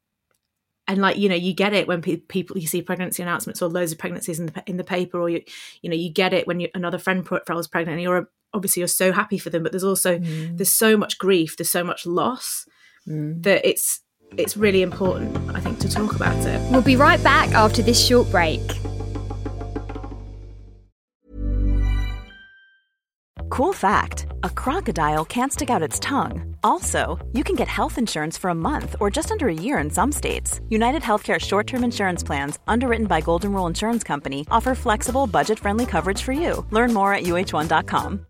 [0.89, 3.69] and like you know you get it when pe- people you see pregnancy announcements or
[3.69, 5.41] loads of pregnancies in the in the paper or you
[5.83, 8.89] you know you get it when you, another friend profile's pregnant and you're obviously you're
[8.89, 10.57] so happy for them but there's also mm.
[10.57, 12.67] there's so much grief there's so much loss
[13.07, 13.41] mm.
[13.41, 14.01] that it's
[14.37, 18.05] it's really important i think to talk about it We'll be right back after this
[18.05, 18.61] short break.
[23.49, 26.55] Cool fact a crocodile can't stick out its tongue.
[26.63, 29.91] Also, you can get health insurance for a month or just under a year in
[29.91, 30.61] some states.
[30.69, 35.59] United Healthcare short term insurance plans, underwritten by Golden Rule Insurance Company, offer flexible, budget
[35.59, 36.65] friendly coverage for you.
[36.71, 38.30] Learn more at uh1.com.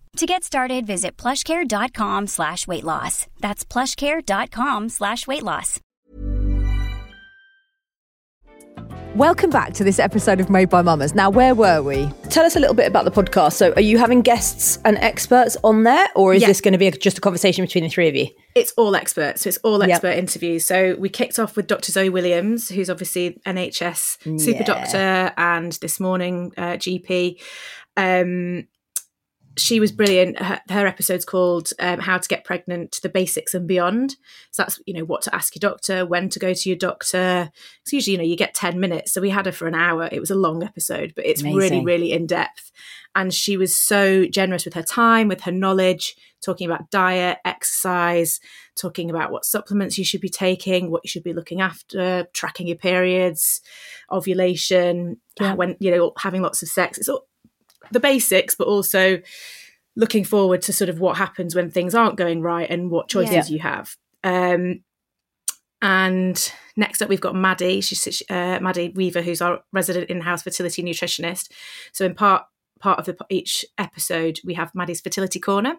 [0.17, 3.27] To get started, visit plushcare.com slash weight loss.
[3.39, 5.79] That's plushcare.com slash weight loss.
[9.15, 11.13] Welcome back to this episode of Made by Mammas.
[11.15, 12.09] Now, where were we?
[12.29, 13.53] Tell us a little bit about the podcast.
[13.53, 16.47] So, are you having guests and experts on there, or is Yeah.
[16.49, 18.27] this going to be a, just a conversation between the three of you?
[18.53, 19.89] it's all experts so it's all Yep.
[19.89, 24.63] expert interviews so we kicked off with dr zoe williams who's obviously nhs super Yeah.
[24.65, 27.39] doctor and this morning uh, gp
[27.95, 28.67] um
[29.57, 30.39] she was brilliant.
[30.41, 34.15] Her, her episode's called um, "How to Get Pregnant: The Basics and Beyond."
[34.51, 37.51] So that's you know what to ask your doctor, when to go to your doctor.
[37.83, 39.11] It's usually you know you get ten minutes.
[39.13, 40.07] So we had her for an hour.
[40.11, 41.57] It was a long episode, but it's Amazing.
[41.57, 42.71] really really in depth.
[43.13, 48.39] And she was so generous with her time, with her knowledge, talking about diet, exercise,
[48.77, 52.67] talking about what supplements you should be taking, what you should be looking after, tracking
[52.67, 53.59] your periods,
[54.09, 55.55] ovulation, Yeah.
[55.55, 56.97] when you know having lots of sex.
[56.97, 57.27] It's all
[57.91, 59.21] the basics, but also
[59.95, 63.49] looking forward to sort of what happens when things aren't going right and what choices
[63.51, 63.95] you have.
[64.23, 64.83] Um,
[65.81, 67.81] and next up, we've got Maddy.
[67.81, 71.51] She's uh, Maddy Weaver, who's our resident in-house fertility nutritionist.
[71.91, 72.45] So in part
[72.79, 75.75] part of the each episode, we have Maddy's fertility corner.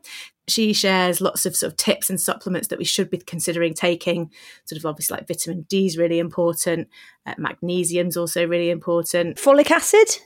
[0.49, 4.31] She shares lots of sort of tips and supplements that we should be considering taking.
[4.65, 6.89] Sort of obviously like vitamin D is really important.
[7.27, 10.19] Uh, magnesium's also really important Folic acid?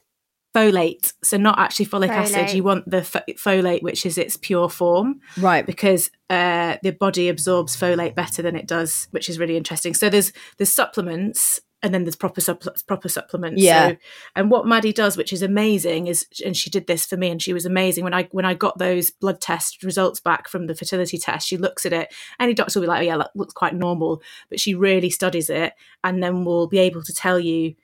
[0.57, 1.13] Folate.
[1.23, 2.55] So not actually folic acid.
[2.55, 5.67] You want the fo- folate, which is its pure form, Right.
[5.67, 9.93] because uh, the body absorbs folate better than it does, which is really interesting.
[9.95, 11.61] So there's there's supplements.
[11.83, 13.63] And then there's proper supple- proper supplements.
[13.63, 13.91] Yeah.
[13.91, 13.97] So,
[14.35, 17.41] and what Maddy does, which is amazing, is and she did this for me, and
[17.41, 18.03] she was amazing.
[18.03, 21.59] When I when I got those blood test results back from the fertility test, she
[21.59, 22.13] looks at it.
[22.41, 25.51] Any doctor will be like, "Oh yeah, that looks quite normal," but she really studies
[25.51, 27.75] it, and then will be able to tell you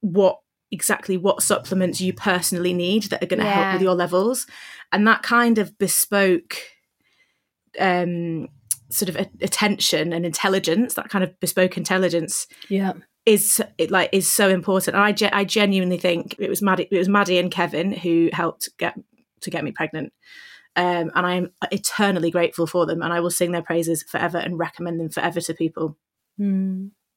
[0.00, 0.38] what
[0.70, 4.46] exactly what supplements you personally need that are going to help with your levels.
[4.92, 6.56] And that kind of bespoke
[7.78, 8.48] um
[8.90, 12.92] sort of a- attention and intelligence that kind of bespoke intelligence Yeah.
[13.26, 14.94] is it like is so important.
[14.94, 18.30] And I, ge- I genuinely think it was Maddy it was Maddy and Kevin who
[18.32, 18.94] helped get
[19.40, 20.12] to get me pregnant.
[20.76, 24.38] Um, and I am eternally grateful for them and I will sing their praises forever
[24.38, 25.96] and recommend them forever to people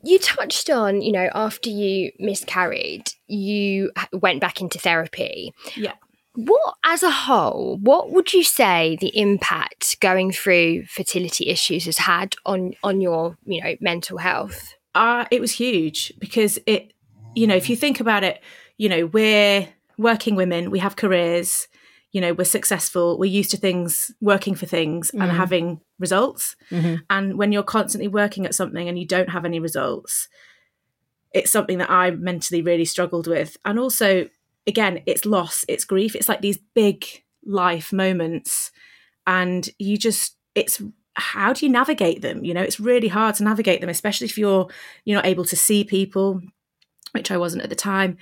[0.04, 5.54] You touched on, you know, after you miscarried, you went back into therapy.
[5.76, 5.94] yeah
[6.36, 11.98] What, as a whole, what would you say the impact going through fertility issues has
[11.98, 14.76] had on on your, you know, mental health?
[14.98, 16.92] uh, it was huge because it,
[17.36, 18.42] you know, if you think about it,
[18.78, 21.68] you know, we're working women, we have careers,
[22.18, 26.56] you know, we're successful, we're used to things, working for things and having results.
[27.12, 30.28] And when you're constantly working at something and you don't have any results,
[31.32, 33.56] it's something that I mentally really struggled with.
[33.66, 34.30] And also,
[34.66, 37.06] again, it's loss, it's grief, it's like these big
[37.46, 38.72] life moments.
[39.28, 40.82] And you just, it's,
[41.14, 42.44] how do you navigate them?
[42.44, 44.70] You know, it's really hard to navigate them, especially if you're
[45.06, 46.42] you're not able to see people,
[47.12, 48.18] which I wasn't at the time.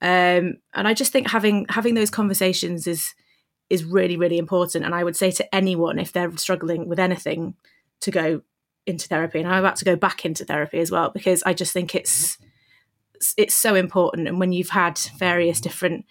[0.00, 3.12] Um, and I just think having having those conversations is
[3.70, 4.84] is really really important.
[4.84, 7.54] And I would say to anyone if they're struggling with anything
[8.00, 8.42] to go
[8.86, 9.38] into therapy.
[9.38, 12.38] And I'm about to go back into therapy as well because I just think it's
[13.36, 14.28] it's so important.
[14.28, 16.06] And when you've had various different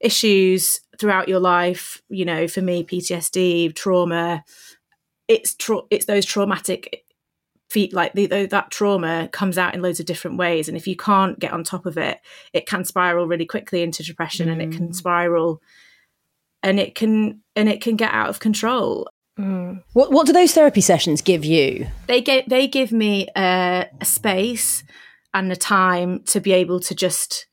[0.00, 4.44] issues throughout your life, you know, for me, PTSD, trauma,
[5.28, 7.04] it's tra- it's those traumatic
[7.68, 10.88] feet like the, the, that trauma comes out in loads of different ways and if
[10.88, 12.18] you can't get on top of it
[12.52, 14.94] it can spiral really quickly into depression and it can mm.
[14.94, 15.62] spiral
[16.62, 19.08] and it can and it can get out of control.
[19.38, 19.82] Mm.
[19.92, 21.86] What What do those therapy sessions give you?
[22.06, 24.84] they get they give me a, a space
[25.32, 27.46] and a time to be able to just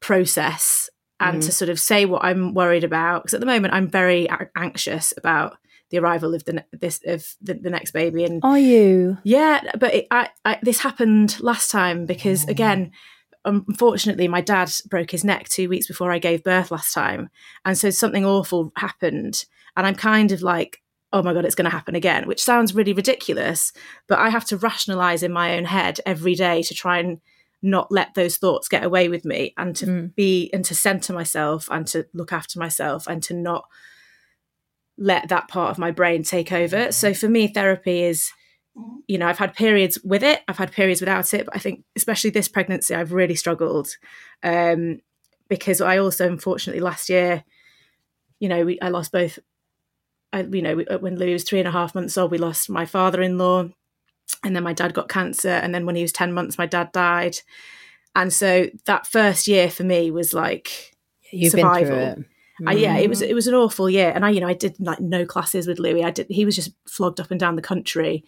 [0.00, 1.46] process and mm.
[1.46, 3.22] to sort of say what I'm worried about.
[3.22, 5.56] Because at the moment I'm very a- anxious about
[5.90, 9.18] the arrival of the ne- this of the, the next baby and Are you?
[9.24, 12.50] yeah, but it, I, I, this happened last time because mm.
[12.50, 12.92] again,
[13.44, 17.30] unfortunately, my dad broke his neck two weeks before I gave birth last time,
[17.64, 19.44] and so something awful happened,
[19.76, 22.74] and I'm kind of like, oh my god, it's going to happen again, which sounds
[22.74, 23.72] really ridiculous,
[24.06, 27.20] but I have to rationalize in my own head every day to try and
[27.62, 30.14] not let those thoughts get away with me and to mm.
[30.14, 33.64] be and to center myself and to look after myself and to not
[34.96, 36.76] let that part of my brain take over.
[36.76, 36.92] Mm.
[36.92, 38.30] So for me, therapy is,
[39.06, 41.84] you know, I've had periods with it, I've had periods without it, but I think
[41.96, 43.88] especially this pregnancy, I've really struggled
[44.42, 45.00] um,
[45.48, 47.44] because I also, unfortunately, last year,
[48.38, 49.38] you know, we, I lost both.
[50.30, 52.84] I, you know, when Lou was three and a half months old, we lost my
[52.84, 53.70] father-in-law,
[54.44, 56.92] and then my dad got cancer, and then when he was ten months, my dad
[56.92, 57.38] died,
[58.14, 60.96] and so that first year for me was like
[61.32, 62.24] You've survival.
[62.60, 62.68] It.
[62.68, 64.76] I, yeah, it was it was an awful year, and I you know I did
[64.78, 66.04] like no classes with Louis.
[66.04, 68.24] I did he was just flogged up and down the country,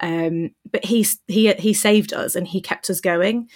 [0.00, 3.48] um, but he he he saved us and he kept us going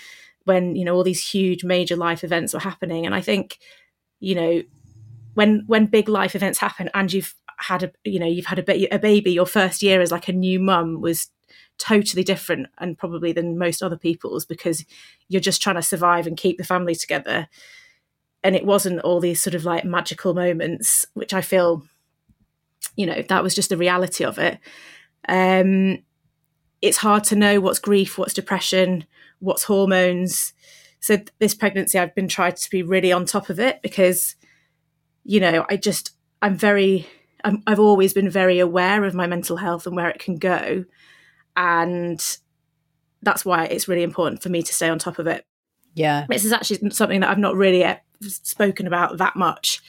[0.44, 3.06] when you know all these huge major life events were happening.
[3.06, 3.58] And I think
[4.20, 4.62] you know
[5.34, 8.62] when when big life events happen and you've had a you know you've had a,
[8.62, 11.28] ba- a baby, your first year as like a new mum was
[11.78, 14.84] totally different and probably than most other people's because
[15.28, 17.48] you're just trying to survive and keep the family together
[18.44, 21.82] and it wasn't all these sort of like magical moments, which I feel,
[22.96, 24.58] you know, that was just the reality of it.
[25.28, 25.98] Um,
[26.80, 29.04] it's hard to know what's grief, what's depression,
[29.40, 30.52] what's hormones.
[31.00, 34.36] So this pregnancy, I've been trying to be really on top of it because,
[35.24, 37.06] you know, I just I'm very
[37.44, 40.84] i have always been very aware of my mental health and where it can go,
[41.56, 42.38] and
[43.22, 45.44] that's why it's really important for me to stay on top of it.
[45.94, 47.84] Yeah, this is actually something that I've not really
[48.20, 49.80] spoken about that much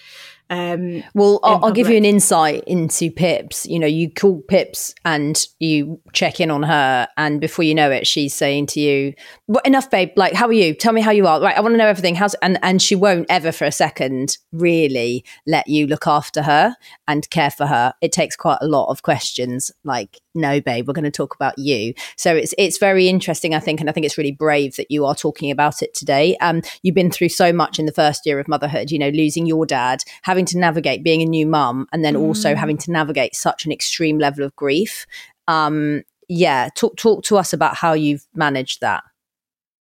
[0.52, 3.68] um, well, I'll, I'll, give you an insight into Pips.
[3.68, 7.92] You know, you call Pips and you check in on her, and before you know
[7.92, 9.14] it, she's saying to you,
[9.46, 10.10] "What enough, babe?
[10.16, 10.74] Like, how are you?
[10.74, 11.40] Tell me how you are.
[11.40, 12.16] Right, I want to know everything.
[12.16, 16.76] How's and and she won't ever for a second really let you look after her
[17.08, 17.94] and care for her.
[18.02, 21.58] It takes quite a lot of questions, like, no, babe, we're going to talk about
[21.58, 21.94] you.
[22.16, 25.06] So it's it's very interesting, I think, and I think it's really brave that you
[25.06, 26.38] are talking about it today.
[26.38, 28.92] Um, you've been through so much in the first year of motherhood.
[28.92, 32.22] You know, losing your dad, having to navigate being a new mum and then mm.
[32.22, 35.06] also having to navigate such an extreme level of grief.
[35.48, 39.04] Um, yeah, talk talk to us about how you've managed that.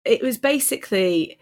[0.03, 1.39] It was basically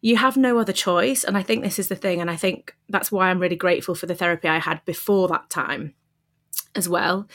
[0.00, 2.74] you have no other choice, and I think this is the thing, and I think
[2.88, 5.94] that's why I'm really grateful for the therapy I had before that time
[6.74, 7.26] as well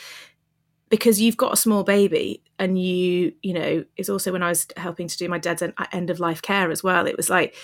[0.95, 4.65] because you've got a small baby and you you know it's also when i was
[4.77, 7.55] helping to do my dad's end of life care as well it was like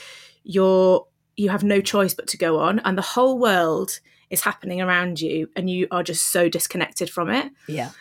[0.43, 1.05] you're
[1.37, 5.19] you have no choice but to go on and the whole world is happening around
[5.21, 7.51] you and you are just so disconnected from it.
[7.67, 7.91] Yeah.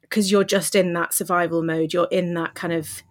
[0.00, 3.02] Because you're just in that survival mode you're in that kind of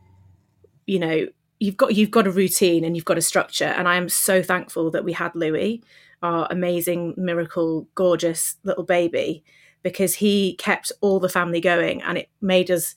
[0.86, 1.28] you know
[1.59, 3.65] you've got you've got a routine and you've got a structure.
[3.65, 5.82] And i am so thankful that we had louis
[6.21, 9.43] our amazing miracle gorgeous little baby
[9.86, 12.96] because he kept all the family going and it made us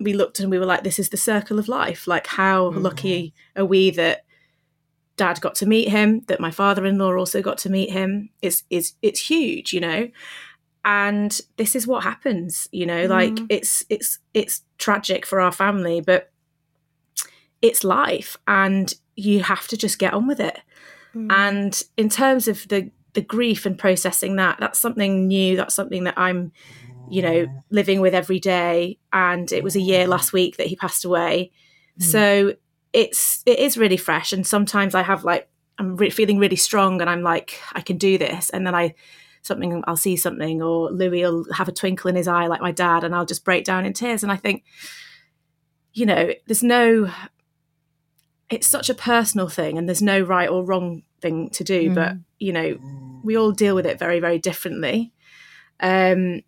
[0.00, 2.82] we looked and we were like this is the circle of life like how mm.
[2.82, 4.24] lucky are we that
[5.18, 8.30] dad got to meet him, that my father-in-law also got to meet him.
[8.40, 10.08] It's it's it's huge, you know.
[10.84, 13.10] And this is what happens, you know, mm.
[13.10, 16.30] like it's it's it's tragic for our family, but
[17.60, 20.58] it's life and you have to just get on with it.
[21.14, 21.30] Mm.
[21.30, 26.04] And in terms of the the grief and processing that, that's something new, that's something
[26.04, 26.52] that I'm
[27.10, 30.76] you know living with every day and it was a year last week that he
[30.76, 31.50] passed away.
[31.98, 32.04] Mm.
[32.04, 32.54] So
[32.92, 35.48] it's it is really fresh and sometimes i have like
[35.78, 38.94] i'm re- feeling really strong and i'm like i can do this and then i
[39.42, 42.72] something i'll see something or louis will have a twinkle in his eye like my
[42.72, 44.64] dad and i'll just break down in tears and i think
[45.92, 47.10] you know there's no
[48.50, 51.94] it's such a personal thing and there's no right or wrong thing to do mm.
[51.94, 52.78] but you know
[53.22, 55.12] we all deal with it very very differently
[55.80, 56.40] um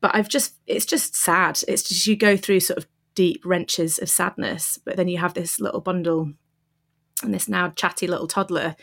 [0.00, 2.86] but i've just it's just sad it's just you go through sort of
[3.18, 4.78] deep wrenches of sadness.
[4.84, 6.34] But then you have this little bundle
[7.20, 8.76] and this now chatty little toddler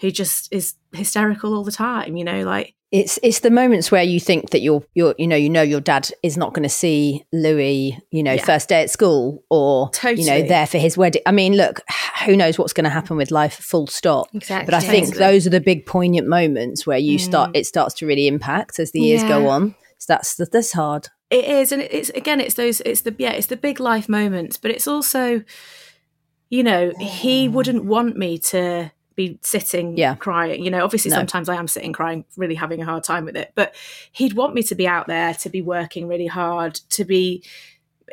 [0.00, 4.02] who just is hysterical all the time, you know, like it's it's the moments where
[4.02, 6.68] you think that you're you're you know you know your dad is not going to
[6.68, 8.44] see Louis you know yeah.
[8.44, 10.22] first day at school or totally.
[10.22, 11.22] you know there for his wedding.
[11.26, 11.80] I mean, look,
[12.24, 13.54] who knows what's going to happen with life?
[13.54, 14.28] Full stop.
[14.34, 14.66] Exactly.
[14.66, 15.24] But I think totally.
[15.24, 17.20] those are the big poignant moments where you mm.
[17.20, 19.28] start it starts to really impact as the years yeah.
[19.28, 19.74] go on.
[19.98, 21.08] So that's that's hard.
[21.28, 24.56] It is, and it's again, it's those, it's the yeah, it's the big life moments,
[24.56, 25.42] but it's also,
[26.50, 30.14] you know, he wouldn't want me to be sitting yeah.
[30.14, 30.62] crying.
[30.62, 31.16] You know, obviously no.
[31.16, 33.52] sometimes I am sitting crying, really having a hard time with it.
[33.54, 33.74] But
[34.12, 37.42] he'd want me to be out there, to be working really hard, to be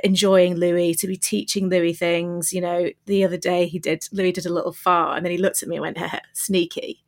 [0.04, 2.54] enjoying Louis, to be teaching Louis things.
[2.54, 5.38] You know, the other day he did Louis did a little fart and then he
[5.38, 6.00] looked at me and went,
[6.34, 7.04] sneaky.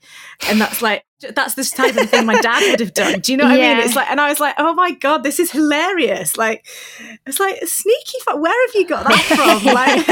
[0.48, 3.20] And that's like that's the type of thing my dad would have done.
[3.20, 3.72] Do you know what yeah.
[3.72, 3.86] I mean?
[3.86, 6.36] It's like, and I was like, oh my god, this is hilarious.
[6.38, 6.66] Like,
[7.26, 8.18] it's like sneaky.
[8.34, 9.66] Where have you got that from?
[9.76, 10.08] Like,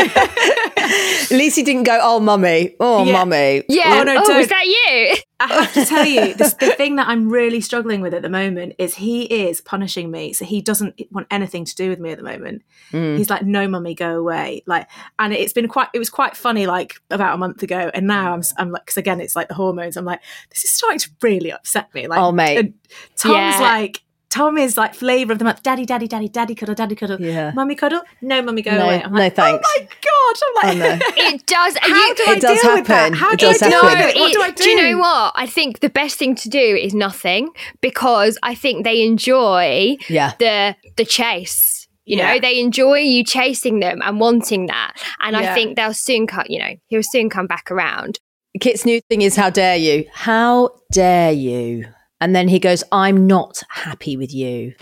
[1.32, 3.14] at least he didn't go, oh mummy, oh yeah.
[3.14, 3.64] mummy.
[3.70, 4.00] Yeah.
[4.00, 5.16] Oh no, oh, is that you?
[5.40, 8.30] I have to tell you, this, the thing that I'm really struggling with at the
[8.30, 10.32] moment is he is punishing me.
[10.32, 12.64] So he doesn't want anything to do with me at the moment.
[12.92, 13.18] Mm.
[13.18, 14.64] He's like, no, mummy, go away.
[14.66, 14.88] Like,
[15.20, 17.92] and it's been quite, it was quite funny, like about a month ago.
[17.94, 19.98] And now I'm, I'm like, because again, it's like the hormones.
[19.98, 22.08] I'm like, this is starting to really upset me.
[22.08, 22.74] Like, oh mate,
[23.18, 23.60] Tom's yeah.
[23.60, 25.62] like, Tom is like flavor of the month.
[25.62, 27.22] Daddy, daddy, daddy, daddy cuddle, daddy cuddle.
[27.22, 27.52] Yeah.
[27.52, 28.02] Mummy cuddle.
[28.20, 29.04] No, mummy go no, away.
[29.04, 29.70] I'm like, no thanks.
[29.70, 30.74] Oh my god!
[30.74, 31.34] I'm like, oh, no.
[31.36, 31.78] it does.
[31.78, 32.80] How you, do I it does deal happen.
[32.80, 33.14] with that?
[33.14, 34.08] How it do does I deal happen.
[34.08, 34.20] with it?
[34.20, 34.64] What do I do?
[34.64, 35.34] Do you know what?
[35.36, 37.50] I think the best thing to do is nothing
[37.82, 40.34] because I think they enjoy yeah.
[40.40, 41.88] the the chase.
[42.06, 42.34] You yeah.
[42.34, 44.94] know, they enjoy you chasing them and wanting that.
[45.22, 45.52] And yeah.
[45.52, 48.20] I think they'll soon come, you know, he'll soon come back around.
[48.60, 50.06] Kit's new thing is how dare you?
[50.14, 51.86] How dare you?
[52.22, 54.74] And then he goes, I'm not happy with you.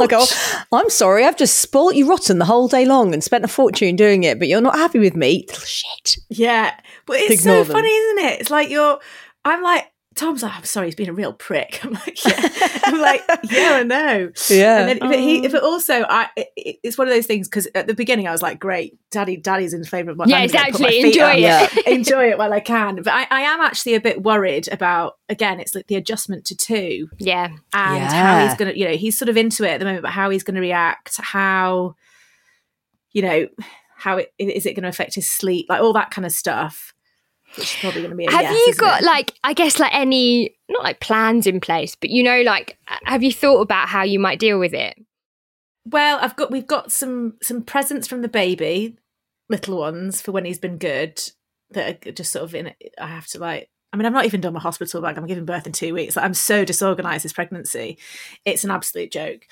[0.00, 0.24] I go,
[0.72, 3.96] I'm sorry, I've just spoilt you rotten the whole day long and spent a fortune
[3.96, 5.46] doing it, but you're not happy with me.
[5.52, 6.18] Shit.
[6.28, 6.74] Yeah,
[7.06, 7.72] but it's Ignore so them.
[7.72, 8.40] funny, isn't it?
[8.40, 8.98] It's like you're.
[9.44, 11.78] I'm like Tom's like, I'm sorry, he's been a real prick.
[11.84, 12.80] I'm like, yeah.
[12.84, 14.32] I'm like, yeah, I know.
[14.48, 14.78] Yeah.
[14.80, 15.50] And then, but he, oh.
[15.50, 18.42] but also, I, it, it's one of those things because at the beginning I was
[18.42, 20.24] like, great, daddy, daddy's in favour of my.
[20.26, 21.00] Yeah, I'm gonna my exactly.
[21.00, 21.86] Enjoy it.
[21.86, 22.96] enjoy it while I can.
[22.96, 26.56] But I, I am actually a bit worried about again, it's like the adjustment to
[26.56, 27.48] two Yeah.
[27.72, 28.08] and Yeah.
[28.10, 30.30] how he's gonna, you know, he's sort of into it at the moment, but how
[30.30, 31.94] he's gonna react, how,
[33.12, 33.48] you know,
[33.96, 36.94] how it is it gonna affect his sleep, like all that kind of stuff.
[37.56, 39.04] Which is probably gonna be a Have yes, you got it?
[39.06, 43.22] like I guess like any not like plans in place, but you know, like have
[43.22, 44.96] you thought about how you might deal with it?
[45.86, 48.98] Well, I've got we've got some some presents from the baby,
[49.48, 51.22] little ones for when he's been good.
[51.70, 52.72] That are just sort of in.
[53.00, 53.70] I have to like.
[53.92, 55.16] I mean, I've not even done my hospital bag.
[55.16, 56.16] I'm giving birth in two weeks.
[56.16, 57.98] Like, I'm so disorganized this pregnancy.
[58.44, 59.46] It's an absolute joke.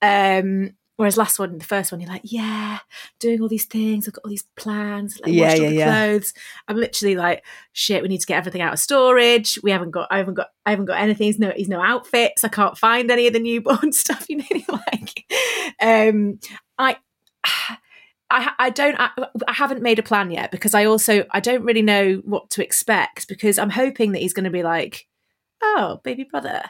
[0.00, 0.70] Um,
[1.00, 2.80] whereas last one, the first one, you're like, yeah,
[3.20, 4.06] doing all these things.
[4.06, 5.18] I've got all these plans.
[5.18, 6.06] Like, Yeah, washed all yeah, the yeah.
[6.06, 6.34] clothes.
[6.68, 7.42] I'm literally like,
[7.72, 8.02] shit.
[8.02, 9.58] We need to get everything out of storage.
[9.62, 10.08] We haven't got.
[10.10, 10.48] I haven't got.
[10.66, 11.24] I haven't got anything.
[11.24, 11.52] He's no.
[11.56, 12.44] He's no outfits.
[12.44, 14.26] I can't find any of the newborn stuff.
[14.28, 14.44] You know,
[14.92, 15.24] like,
[15.80, 16.38] um,
[16.78, 16.96] I.
[18.32, 19.10] I, I don't I,
[19.48, 22.62] I haven't made a plan yet because I also I don't really know what to
[22.62, 25.08] expect because I'm hoping that he's going to be like
[25.60, 26.62] oh baby brother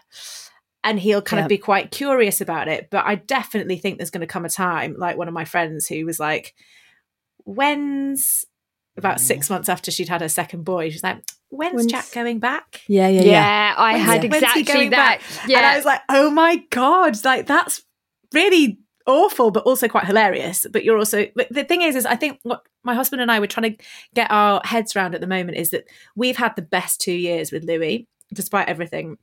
[0.85, 1.45] and he'll kind Yeah.
[1.45, 4.49] of be quite curious about it but I definitely think there's going to come a
[4.51, 6.55] time like one of my friends who was like
[7.45, 8.45] when's
[8.97, 9.21] about mm.
[9.21, 12.83] six months after she'd had her second boy she's like when's, When's- Jack going back
[12.87, 13.75] Yeah, yeah, Yeah, yeah.
[13.77, 15.21] I When's- had when's he exactly going that.
[15.21, 15.49] back?
[15.49, 15.59] Yeah.
[15.59, 17.83] and I was like, oh my God, like that's
[18.33, 20.65] really awful, but also quite hilarious.
[20.71, 23.41] But you're also, but the thing is, is I think what my husband and I
[23.41, 26.63] were trying to get our heads around at the moment is that we've had the
[26.63, 29.17] best two years with Louis, despite everything.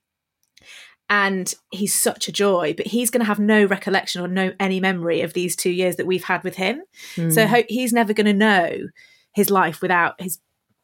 [1.10, 4.80] And he's such a joy, but he's going to have no recollection or no any
[4.82, 6.82] memory of these two years that we've had with him.
[7.16, 7.30] Hmm.
[7.30, 8.88] So ho- he's never going to know
[9.34, 10.39] his life without his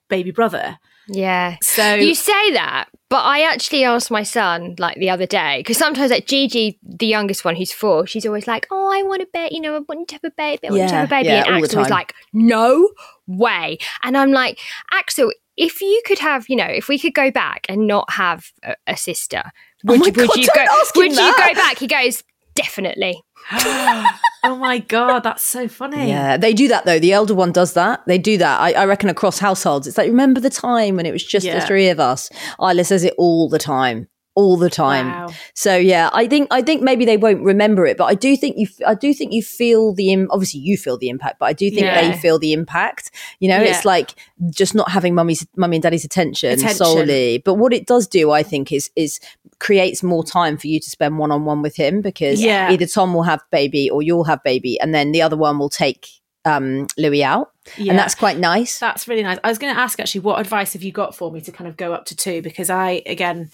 [0.09, 0.77] baby brother.
[1.07, 1.57] yeah.
[1.61, 5.77] So You say that, but I actually asked my son like the other day because
[5.77, 9.27] sometimes like Gigi, the youngest one, who's four, she's always like, "Oh, I want a
[9.33, 11.27] baby, you know, I want to have a baby, I want to have a baby,"
[11.29, 12.89] yeah, and Axel was like, "No
[13.27, 14.59] way," and I'm like,
[14.91, 15.31] Axel.
[15.55, 18.75] If you could have, you know, if we could go back and not have a,
[18.87, 19.43] a sister,
[19.85, 20.73] Oh would, my you- would God, you don't go?
[20.81, 21.47] ask him Would you that.
[21.49, 21.77] go back?
[21.77, 22.23] He goes,
[22.55, 23.21] definitely.
[23.51, 26.07] oh my god, that's so funny.
[26.09, 26.99] Yeah, they do that though.
[26.99, 28.01] The elder one does that.
[28.07, 28.59] They do that.
[28.61, 29.85] I, I reckon across households.
[29.87, 31.59] It's like remember the time when it was just Yeah.
[31.59, 32.29] the three of us.
[32.61, 35.07] Isla says it all the time, all the time.
[35.07, 35.27] Wow.
[35.53, 38.57] So yeah, I think I think maybe they won't remember it, but I do think
[38.57, 41.53] you I do think you feel the im- obviously you feel the impact, but I
[41.53, 43.11] do think they feel the impact.
[43.39, 44.15] You know, it's like
[44.49, 46.77] just not having mummy's mummy and daddy's attention, Attention.
[46.77, 47.37] solely.
[47.45, 49.19] But what it does do, I think, is is
[49.59, 52.71] creates more time for you to spend one on one with him because Yeah.
[52.71, 55.69] either Tom will have baby or you'll have baby, and then the other one will
[55.69, 56.07] take
[56.45, 57.91] um Louis out, Yeah.
[57.91, 58.77] and that's quite nice.
[58.79, 59.37] That's really nice.
[59.43, 61.67] I was going to ask actually, what advice have you got for me to kind
[61.69, 62.41] of go up to two?
[62.41, 63.49] Because I, again,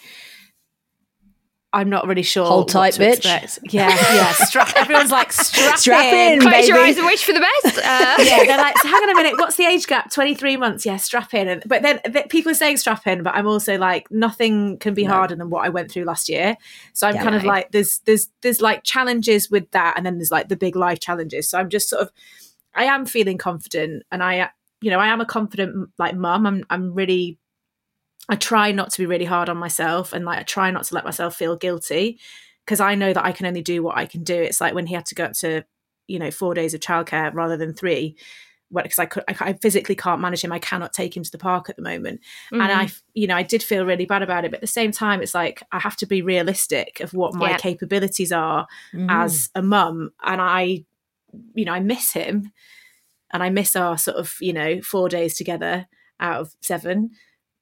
[1.71, 2.47] I'm not really sure.
[2.47, 3.17] Hold what tight, to bitch.
[3.17, 3.59] expect.
[3.71, 4.31] Yeah, yeah.
[4.31, 4.73] Strap.
[4.75, 7.77] Everyone's like strap, Strap in, Close your eyes and wish for the best.
[7.77, 10.11] Uh, yeah, they're like, so hang on a minute, what's the age gap?
[10.11, 11.47] 23 months, yeah, strap in.
[11.47, 14.93] And, but then th- people are saying strap in, but I'm also like, nothing can
[14.93, 16.57] be harder than what I went through last year.
[16.93, 19.95] So I'm Yeah, kind of like, there's, there's, there's like challenges with that.
[19.97, 21.49] And then there's like the big life challenges.
[21.49, 22.11] So I'm just sort of,
[22.73, 24.49] I am feeling confident and I,
[24.81, 26.45] you know, I am a confident like mum.
[26.45, 27.37] I'm, I'm really,
[28.29, 30.95] I try not to be really hard on myself and like I try not to
[30.95, 32.19] let myself feel guilty
[32.65, 34.35] because I know that I can only do what I can do.
[34.39, 35.65] It's like when he had to go up to,
[36.07, 38.15] you know, four days of childcare rather than three,
[38.71, 40.51] because I could, I, I physically can't manage him.
[40.51, 42.21] I cannot take him to the park at the moment,
[42.51, 42.79] and Mm-hmm.
[42.79, 44.51] I, you know, I did feel really bad about it.
[44.51, 47.49] But at the same time, it's like I have to be realistic of what my
[47.51, 47.57] Yeah.
[47.57, 49.07] capabilities are Mhm.
[49.09, 50.85] as a mum, and I,
[51.55, 52.51] you know, I miss him,
[53.31, 55.87] and I miss our sort of, you know, four days together
[56.19, 57.11] out of seven.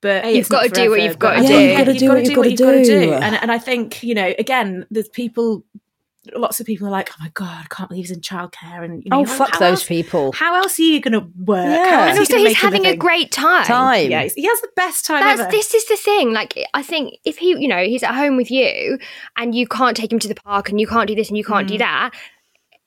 [0.02, 1.54] But Hey, you've gotta do what you've gotta do.
[1.54, 3.00] Yeah, Yeah, you've gotta do what you've gotta you've got to do.
[3.08, 3.14] do.
[3.14, 5.64] And, and I think, you know, again, there's people,
[6.36, 8.84] lots of people are like, oh my God, I can't believe he's in childcare.
[8.84, 10.34] And, you know, Oh like, fuck those else- people.
[10.34, 11.66] How else are you going to work?
[11.66, 11.78] Yeah.
[11.78, 13.00] How And are and you also, he's make having a living?
[13.00, 13.66] great time.
[13.66, 14.12] Time.
[14.12, 15.52] Yeah, he has the best time That's ever.
[15.52, 16.32] this is the thing.
[16.34, 19.00] Like I think if he, you know, he's at home with you,
[19.36, 21.44] and you can't take him to the park, and you can't do this, and you
[21.46, 21.72] can't Mm.
[21.72, 22.12] do that.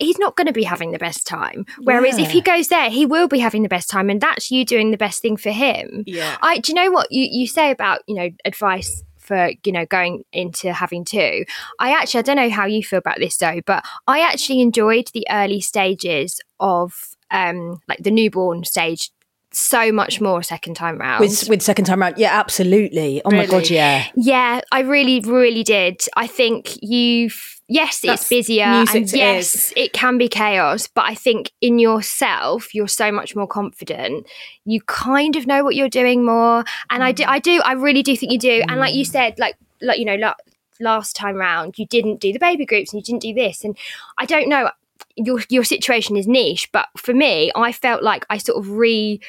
[0.01, 1.67] He's not going to be having the best time.
[1.83, 4.65] Whereas if he goes there, he will be having the best time, and that's you
[4.65, 6.05] doing the best thing for him.
[6.07, 6.37] Yeah.
[6.43, 9.87] I do you know what you you say about you know advice for you know
[9.87, 11.45] going into having two.
[11.79, 15.09] I actually I don't know how you feel about this though, but I actually enjoyed
[15.13, 16.95] the early stages of
[17.31, 19.11] um like the newborn stage
[19.53, 21.21] so much more second time round.
[21.21, 22.19] with with second time round.
[22.19, 23.21] Yeah, absolutely.
[23.25, 24.07] Oh my god, yeah.
[24.15, 26.03] Yeah, I really, really did.
[26.17, 29.73] I think you, f- yes, That's it's busier, and yes, ears.
[29.77, 30.89] it can be chaos.
[30.89, 34.27] But I think in yourself, you're so much more confident.
[34.65, 37.29] You kind of know what you're doing more, and I do, mm.
[37.29, 38.63] I do, I really do think you do.
[38.69, 39.11] And like you mm.
[39.11, 40.35] said, like, like you know, la-
[40.81, 43.79] last time round, you didn't do the baby groups, and you didn't do this, and
[44.19, 44.71] I don't know.
[45.17, 49.21] Your your situation is niche, but for me, I felt like I sort of re.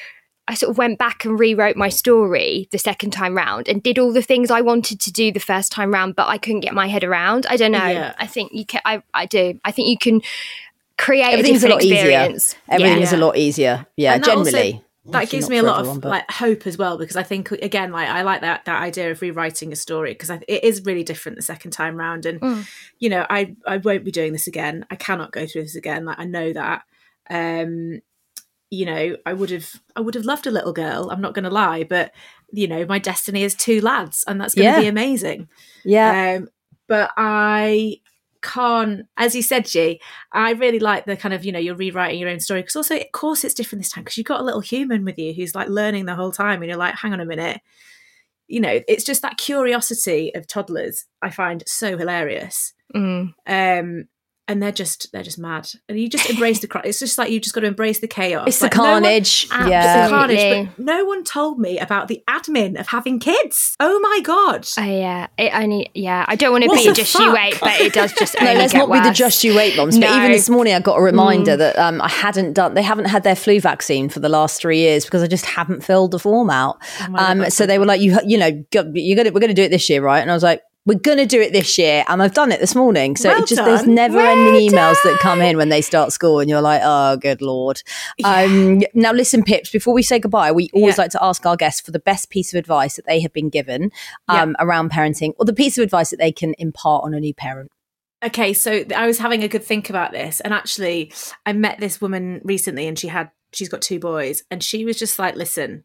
[0.48, 3.98] I sort of went back and rewrote my story the second time round and did
[3.98, 6.74] all the things I wanted to do the first time round, but I couldn't get
[6.74, 7.46] my head around.
[7.48, 7.86] I don't know.
[7.86, 8.14] Yeah.
[8.18, 8.80] I think you can.
[8.84, 9.60] I, I do.
[9.64, 10.20] I think you can
[10.98, 11.96] create Everything's a a different lot easier.
[11.96, 12.56] experience.
[12.68, 13.02] Everything Yeah.
[13.04, 13.86] is a lot easier.
[13.96, 14.84] Yeah, And that also- generally.
[15.06, 17.22] that gives me a for lot everyone, of but- like hope as well because I
[17.24, 20.84] think again like I like that that idea of rewriting a story because it is
[20.84, 22.68] really different the second time round and Mm.
[23.00, 26.04] you know I I won't be doing this again I cannot go through this again
[26.04, 26.82] like I know that
[27.30, 28.00] um
[28.72, 31.44] you know I would have I would have loved a little girl I'm not going
[31.44, 32.10] to lie but
[32.50, 34.80] you know my destiny is two lads and that's going to Yeah.
[34.80, 35.48] be amazing
[35.84, 36.36] yeah.
[36.38, 36.48] um,
[36.88, 37.98] but I
[38.40, 40.00] can't, as you said, G,
[40.32, 42.96] I really like the kind of, you know, you're rewriting your own story because also,
[42.96, 45.54] of course, it's different this time because you've got a little human with you who's
[45.54, 47.60] like learning the whole time and you're like, hang on a minute.
[48.48, 52.74] You know, it's just that curiosity of toddlers I find so hilarious.
[52.94, 53.32] Mm.
[53.46, 54.08] Um,
[54.52, 56.68] and they're just they're just mad, and you just embrace the.
[56.68, 58.46] cra- It's just like you just got to embrace the chaos.
[58.46, 59.46] it's the Like, no one- carnage.
[59.50, 59.70] Absolutely.
[59.72, 60.04] yeah.
[60.08, 63.74] the carnage, but no one told me about the admin of having kids.
[63.80, 64.68] Oh my god!
[64.78, 65.26] Oh, yeah.
[65.36, 65.90] It only.
[65.94, 66.24] Yeah.
[66.28, 68.36] I don't want to What be a the just you wait, but it does just.
[68.42, 69.98] No, only let's get not be the just you wait moms.
[69.98, 70.16] But No.
[70.18, 72.74] even this morning, I got a reminder that um, I hadn't done.
[72.74, 75.82] They haven't had their flu vaccine for the last three years because I just haven't
[75.82, 76.78] filled the form out.
[77.08, 79.62] Oh um, so so they were like, "You, you know, you're gonna, we're gonna do
[79.62, 80.60] it this year, right?" And I was like.
[80.84, 83.14] We're gonna do it this year, and I've done it this morning.
[83.14, 83.94] So Well it just there's done.
[83.94, 87.80] never-ending emails that come in when they start school, and you're like, "Oh, good lord!"
[88.24, 89.70] Um, now, listen, Pips.
[89.70, 91.02] Before we say goodbye, we always Yeah.
[91.02, 93.48] like to ask our guests for the best piece of advice that they have been
[93.48, 93.92] given
[94.28, 97.32] um, around parenting, or the piece of advice that they can impart on a new
[97.32, 97.70] parent.
[98.24, 101.12] Okay, so I was having a good think about this, and actually,
[101.46, 104.98] I met this woman recently, and she had she's got two boys, and she was
[104.98, 105.84] just like, "Listen,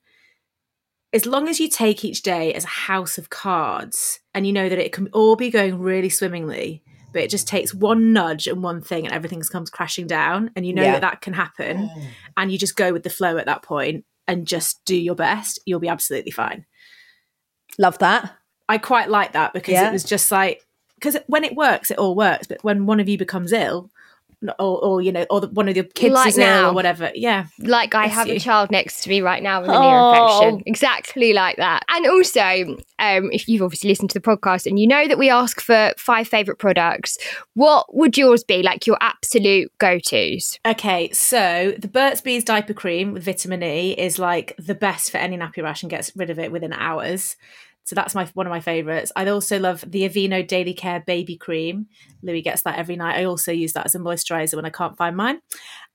[1.13, 4.69] as long as you take each day as a house of cards, and you know
[4.69, 6.83] that it can all be going really swimmingly,
[7.13, 10.65] but it just takes one nudge and one thing, and everything comes crashing down, and
[10.65, 10.93] you know Yeah.
[10.93, 12.01] that that can happen, oh.
[12.35, 15.59] and you just go with the flow at that point, and just do your best,
[15.65, 16.65] you'll be absolutely fine."
[17.79, 18.33] Love that.
[18.69, 19.89] I quite like that because Yeah.
[19.89, 20.63] it was just like
[20.95, 22.47] because when it works, it all works.
[22.47, 23.91] But when one of you becomes ill,
[24.59, 26.69] or, or you know, or the, one of the kids Like is ill now.
[26.69, 28.35] or whatever, yeah, like I have you.
[28.35, 29.83] a child next to me right now with a Oh.
[29.89, 30.63] ear infection.
[30.67, 31.83] Exactly like that.
[31.89, 35.29] And also, um, if you've obviously listened to the podcast and you know that we
[35.29, 37.17] ask for five favourite products,
[37.55, 38.61] what would yours be?
[38.61, 40.59] Like your absolute go tos?
[40.65, 45.17] Okay, so the Burt's Bees diaper cream with vitamin E is like the best for
[45.17, 47.35] any nappy rash and gets rid of it within hours.
[47.87, 49.13] So that's my one of my favorites.
[49.15, 51.87] I also love the Aveeno Daily Care baby cream.
[52.21, 53.17] Louis gets that every night.
[53.17, 55.39] I also use that as a moisturizer when I can't find mine.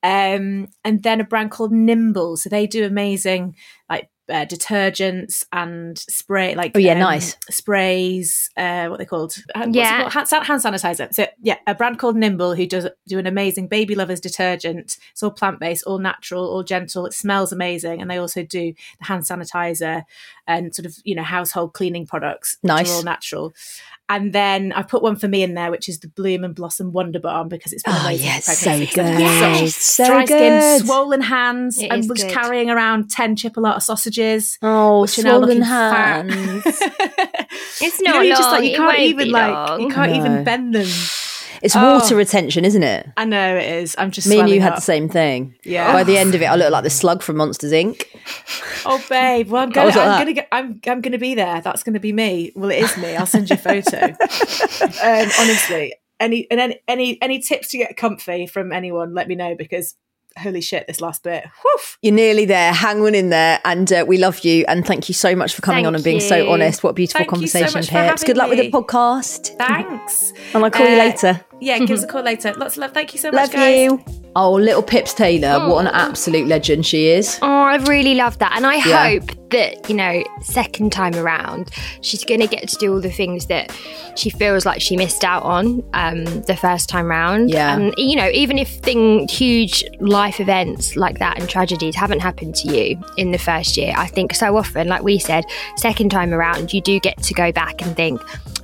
[0.03, 2.39] Um, and then a brand called Nimble.
[2.39, 3.57] So they do amazing
[3.91, 7.37] like uh, detergents and spray like Oh, yeah, um, nice.
[7.51, 8.51] sprays.
[8.57, 9.35] Uh, what they called?
[9.55, 10.09] Uh, what's it Yeah.
[10.11, 10.29] called?
[10.31, 11.13] hand, hand sanitizer.
[11.13, 14.97] So yeah, a brand called Nimble who does do an amazing baby lovers detergent.
[15.11, 17.07] It's all plant based, all natural, all gentle.
[17.07, 20.05] It smells amazing, and they also do the hand sanitizer
[20.47, 22.59] and sort of you know household cleaning products.
[22.63, 22.91] Nice.
[22.91, 23.53] all natural.
[24.09, 26.93] And then I put one for me in there, which is the Bloom and Blossom
[26.93, 28.27] Wonder Balm because it's been Oh, amazing.
[28.27, 28.95] yeah, for it's so pregnancy.
[28.95, 29.21] 'cause I've good.
[29.63, 32.31] Yes, so dry skin, swollen hands, It and is was good.
[32.33, 34.59] carrying around ten chipolata sausages.
[34.61, 36.35] Oh, which are now swollen hands.
[36.35, 37.49] fat.
[37.81, 39.81] It's You know, not you just like you it can't even like long.
[39.81, 40.19] you can't No.
[40.19, 40.89] even bend them.
[41.63, 41.95] It's Oh.
[41.95, 43.09] water retention, isn't it?
[43.17, 43.95] I know it is.
[43.97, 45.55] I'm just Me and you swelling had the same thing.
[45.65, 45.93] Yeah.
[45.93, 48.05] By the end of it, I looked like the slug from Monsters Inc.
[48.85, 49.49] Oh, babe.
[49.49, 51.61] Well, I'm gonna, like I'm gonna, get, I'm, I'm gonna be there.
[51.61, 52.53] That's gonna be me.
[52.57, 53.15] Well, it is me.
[53.17, 54.07] I'll send you a photo.
[54.07, 59.15] um, honestly, any and any, any any tips to get comfy from anyone?
[59.15, 59.95] Let me know because
[60.39, 61.45] holy shit, this last bit.
[62.03, 62.73] You're nearly there.
[62.73, 63.61] Hang on in there.
[63.65, 64.65] And uh, we love you.
[64.69, 66.83] And thank you so much for coming Thank on and being so honest.
[66.83, 68.25] What a beautiful Thank you so conversation, much Pips.
[68.25, 69.57] Good luck having with the podcast.
[69.59, 70.33] Thanks.
[70.55, 71.45] And I'll call you Uh, later.
[71.61, 72.53] Yeah, give us a call later.
[72.55, 72.93] Lots of love.
[72.93, 73.77] Thank you so much, Love guys.
[74.09, 74.22] you.
[74.35, 75.69] Oh, little Pips Taylor.
[75.69, 77.39] What an absolute legend she is.
[77.43, 78.53] Oh, I really love that.
[78.57, 79.11] And I Yeah.
[79.11, 81.71] hope that, you know, second time around,
[82.01, 83.71] she's going to get to do all the things that
[84.17, 87.51] she feels like she missed out on um, the first time round.
[87.51, 87.75] Yeah.
[87.77, 92.55] And, you know, even if thing, huge life events like that and tragedies haven't happened
[92.57, 95.45] to you in the first year, I think so often, like we said,
[95.77, 98.19] second time around, you do get to go back and think,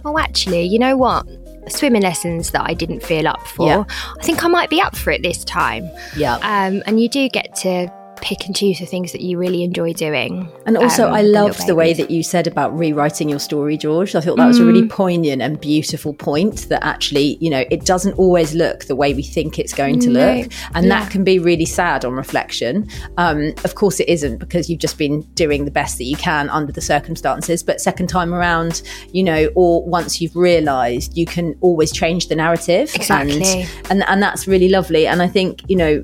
[0.06, 1.26] oh, actually, you know what?
[1.68, 3.66] Swimming lessons that I didn't feel up for.
[3.68, 3.84] Yeah.
[4.18, 6.34] I think I might be up for it this time Yeah.
[6.36, 9.92] um, and you do get to pick and choose the things that you really enjoy
[9.92, 10.50] doing.
[10.66, 14.14] And also, um, I loved the way that you said about rewriting your story, George.
[14.14, 14.66] I thought that was a Mm.
[14.66, 19.14] really poignant and beautiful point that actually, you know, it doesn't always look the way
[19.14, 20.36] we think it's going to No.
[20.36, 20.52] look.
[20.74, 22.88] And that can be really sad on reflection.
[23.16, 26.48] Um, of course, it isn't because you've just been doing the best that you can
[26.50, 27.62] under the circumstances.
[27.62, 32.36] But second time around, you know, or once you've realised, you can always change the
[32.36, 32.90] narrative.
[32.94, 33.62] Exactly.
[33.62, 35.06] And, and, and that's really lovely.
[35.06, 36.02] And I think, you know,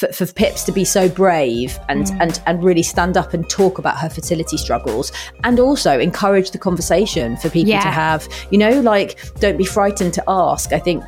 [0.00, 2.16] for, for Pips to be so brave and, Mm.
[2.22, 5.12] and and really stand up and talk about her fertility struggles
[5.44, 7.82] and also encourage the conversation for people Yeah.
[7.82, 11.04] to have you know like don't be frightened to ask I think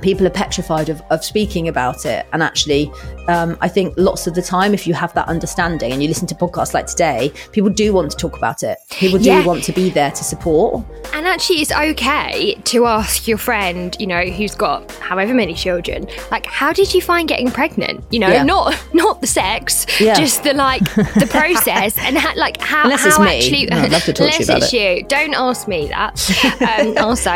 [0.00, 2.90] people are petrified of, of speaking about it and actually
[3.28, 6.26] um, I think lots of the time if you have that understanding and you listen
[6.28, 9.44] to podcasts like today people do want to talk about it people do Yeah.
[9.44, 14.06] want to be there to support And actually, it's okay to ask your friend, you
[14.06, 18.04] know, who's got however many children, like, how did you find getting pregnant?
[18.10, 18.44] You know, Yeah.
[18.44, 20.14] not not the sex, Yeah.
[20.14, 23.36] just the like the process and ha- like how Unless it's how me.
[23.38, 23.66] actually.
[23.66, 26.12] No, I'd love to talk to you unless about it's you, don't ask me that.
[26.70, 27.30] Um, also,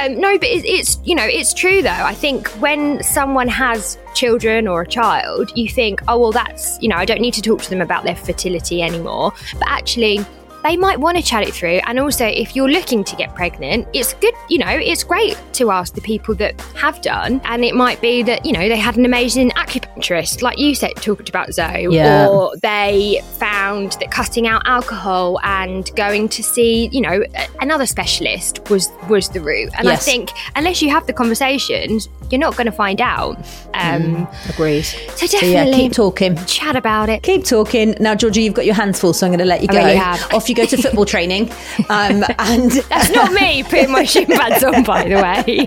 [0.00, 1.90] um, no, but it, it's you know it's true though.
[2.06, 6.88] I think when someone has children or a child, you think, oh well, that's you
[6.88, 9.32] know I don't need to talk to them about their fertility anymore.
[9.54, 10.24] But actually
[10.66, 11.80] they might want to chat it through.
[11.86, 15.70] And also, if you're looking to get pregnant, it's good, you know, it's great to
[15.70, 17.40] ask the people that have done.
[17.44, 20.96] And it might be that, you know, they had an amazing acupuncturist, like you said,
[20.96, 22.28] talked about Zoe, Yeah.
[22.28, 27.22] or they found that cutting out alcohol and going to see, you know,
[27.60, 29.70] another specialist was was the route.
[29.78, 33.38] And I think unless you have the conversations, you're not going to find out.
[33.74, 37.22] Um, agreed So so definitely yeah keep talking chat about it.
[37.22, 37.94] Keep talking.
[38.00, 39.76] Now, Georgie, you've got your hands full, so I'm going to let you go.
[39.78, 40.20] really have.
[40.32, 41.50] Off you go to football training.
[41.90, 45.66] Um, and That's not me putting my shin pads on, by the way.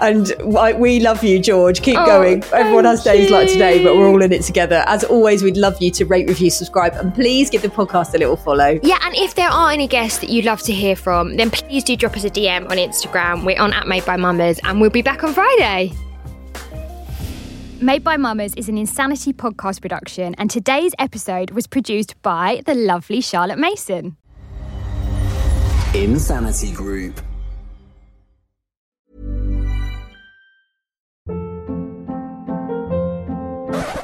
[0.00, 1.82] and we love you, George.
[1.82, 2.42] Keep Oh, going.
[2.52, 4.82] Everyone has days like today, but we're all in it together.
[4.86, 8.18] As always, we'd love you to rate, review, subscribe, and please give the podcast a
[8.18, 8.78] little follow.
[8.82, 11.84] Yeah, and if there are any guests that you'd love to hear from, then please
[11.84, 13.44] do drop us a DM on Instagram.
[13.44, 15.92] We're on at Made by Mammas, and we'll be back on Friday.
[17.80, 22.74] Made by Mammas is an Insanity podcast production, and today's episode was produced by the
[22.74, 24.16] lovely Charlotte Mason.
[25.94, 27.20] Insanity Group.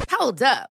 [0.08, 0.73] Hold up.